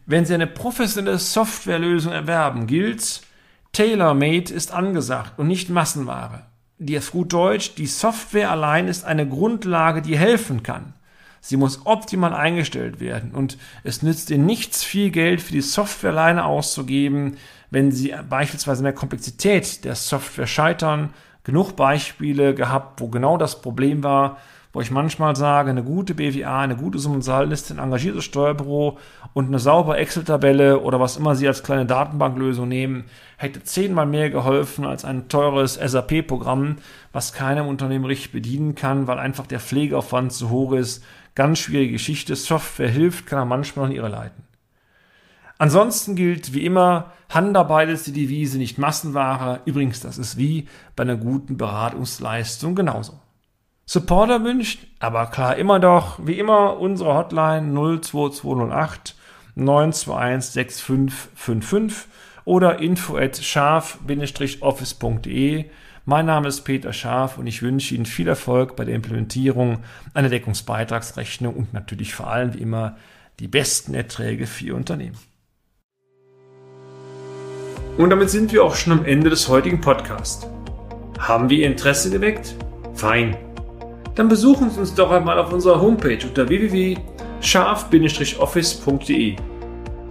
wenn 0.06 0.26
Sie 0.26 0.34
eine 0.34 0.48
professionelle 0.48 1.20
Softwarelösung 1.20 2.14
erwerben, 2.14 2.68
gilt, 2.68 3.22
Tailor-Made 3.74 4.54
ist 4.54 4.72
angesagt 4.72 5.40
und 5.40 5.48
nicht 5.48 5.70
Massenware. 5.70 6.46
Die 6.78 6.98
auf 6.98 7.12
gut 7.12 7.34
Deutsch, 7.34 7.76
die 7.76 7.88
Software 7.88 8.52
allein 8.52 8.88
ist 8.88 9.04
eine 9.04 9.28
Grundlage, 9.28 10.02
die 10.02 10.18
helfen 10.18 10.64
kann. 10.64 10.94
Sie 11.42 11.58
muss 11.58 11.86
optimal 11.86 12.34
eingestellt 12.34 13.00
werden 13.00 13.32
und 13.32 13.58
es 13.84 14.02
nützt 14.02 14.30
Ihnen 14.30 14.46
nichts, 14.46 14.84
viel 14.84 15.10
Geld 15.10 15.42
für 15.42 15.54
die 15.54 15.62
Software 15.62 16.12
alleine 16.12 16.46
auszugeben, 16.46 17.38
wenn 17.72 17.92
Sie 17.92 18.14
beispielsweise 18.30 18.82
in 18.82 18.86
der 18.86 18.94
Komplexität 18.94 19.86
der 19.86 19.96
Software 19.96 20.48
scheitern. 20.48 21.14
Genug 21.44 21.76
Beispiele 21.76 22.54
gehabt, 22.54 23.00
wo 23.02 23.08
genau 23.08 23.38
das 23.38 23.62
Problem 23.62 24.04
war, 24.04 24.38
wo 24.72 24.82
ich 24.82 24.92
manchmal 24.92 25.36
sage, 25.36 25.72
eine 25.72 25.84
gute 25.84 26.14
BWA, 26.14 26.62
eine 26.62 26.76
gute 26.76 27.00
Summenzahlliste, 27.00 27.74
ein 27.74 27.80
engagiertes 27.80 28.24
Steuerbüro 28.24 29.00
und 29.34 29.48
eine 29.48 29.58
saubere 29.58 29.98
Excel-Tabelle 29.98 30.82
oder 30.82 31.00
was 31.00 31.18
immer 31.18 31.36
Sie 31.36 31.48
als 31.48 31.64
kleine 31.64 31.88
Datenbanklösung 31.88 32.68
nehmen, 32.68 33.06
hätte 33.38 33.64
zehnmal 33.64 34.06
mehr 34.06 34.30
geholfen 34.30 34.86
als 34.86 35.06
ein 35.06 35.28
teures 35.28 35.74
SAP-Programm, 35.76 36.76
was 37.14 37.34
keinem 37.34 37.68
Unternehmen 37.68 38.06
richtig 38.06 38.32
bedienen 38.32 38.76
kann, 38.76 39.08
weil 39.08 39.18
einfach 39.18 39.48
der 39.48 39.60
Pflegeaufwand 39.60 40.34
zu 40.34 40.52
hoch 40.52 40.74
ist. 40.74 41.04
Ganz 41.40 41.60
schwierige 41.60 41.94
Geschichte. 41.94 42.36
Software 42.36 42.90
hilft, 42.90 43.26
kann 43.26 43.40
er 43.40 43.46
manchmal 43.46 43.86
noch 43.86 43.92
in 43.92 43.96
Irre 43.96 44.10
leiten. 44.10 44.44
Ansonsten 45.58 46.18
gilt 46.18 46.54
wie 46.54 46.66
immer, 46.66 47.14
Handarbeit 47.30 47.88
ist 47.88 48.08
die 48.08 48.12
Devise, 48.12 48.58
nicht 48.58 48.78
Massenware. 48.78 49.62
Übrigens, 49.64 50.02
das 50.02 50.18
ist 50.18 50.36
wie 50.36 50.68
bei 50.98 51.04
einer 51.04 51.16
guten 51.16 51.56
Beratungsleistung 51.56 52.76
genauso. 52.76 53.22
Supporter 53.86 54.44
wünscht, 54.44 54.86
aber 55.00 55.28
klar, 55.28 55.56
immer 55.56 55.80
doch, 55.80 56.20
wie 56.22 56.38
immer, 56.38 56.78
unsere 56.78 57.14
Hotline 57.14 58.02
02208 58.02 59.16
921 59.56 60.52
6555 60.52 62.10
oder 62.44 62.80
info 62.80 63.16
at 63.16 63.38
scharf-office.de. 63.38 65.70
Mein 66.10 66.26
Name 66.26 66.48
ist 66.48 66.62
Peter 66.62 66.92
Scharf 66.92 67.38
und 67.38 67.46
ich 67.46 67.62
wünsche 67.62 67.94
Ihnen 67.94 68.08
viel 68.08 68.28
Erfolg 68.28 68.76
bei 68.76 68.84
der 68.84 68.96
Implementierung 68.96 69.84
einer 70.16 70.30
Deckungsbeitragsrechnung 70.30 71.54
und 71.54 71.72
natürlich 71.72 72.16
vor 72.16 72.32
allem 72.32 72.56
wie 72.56 72.64
immer 72.64 72.98
die 73.40 73.48
besten 73.48 73.94
Erträge 73.94 74.48
für 74.48 74.66
Ihr 74.66 74.76
Unternehmen. 74.76 75.20
Und 78.00 78.10
damit 78.10 78.32
sind 78.32 78.52
wir 78.52 78.64
auch 78.64 78.74
schon 78.74 78.94
am 78.94 79.06
Ende 79.06 79.30
des 79.30 79.48
heutigen 79.50 79.82
Podcasts. 79.82 80.48
Haben 81.20 81.52
wir 81.52 81.60
Ihr 81.60 81.68
Interesse 81.68 82.10
geweckt? 82.10 82.56
Fein. 82.96 83.38
Dann 84.16 84.30
besuchen 84.30 84.72
Sie 84.72 84.80
uns 84.80 84.96
doch 84.96 85.12
einmal 85.12 85.38
auf 85.38 85.54
unserer 85.54 85.80
Homepage 85.80 86.26
unter 86.26 86.50
www.scharf-office.de 86.50 89.36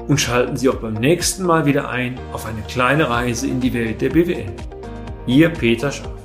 und 0.06 0.20
schalten 0.20 0.56
Sie 0.56 0.68
auch 0.68 0.76
beim 0.76 0.94
nächsten 0.94 1.42
Mal 1.42 1.66
wieder 1.66 1.90
ein 1.90 2.20
auf 2.32 2.46
eine 2.46 2.62
kleine 2.68 3.10
Reise 3.10 3.48
in 3.48 3.58
die 3.58 3.74
Welt 3.74 4.00
der 4.00 4.10
BWL. 4.10 4.77
Ihr 5.28 5.50
Peter 5.50 5.92
Scharf. 5.92 6.17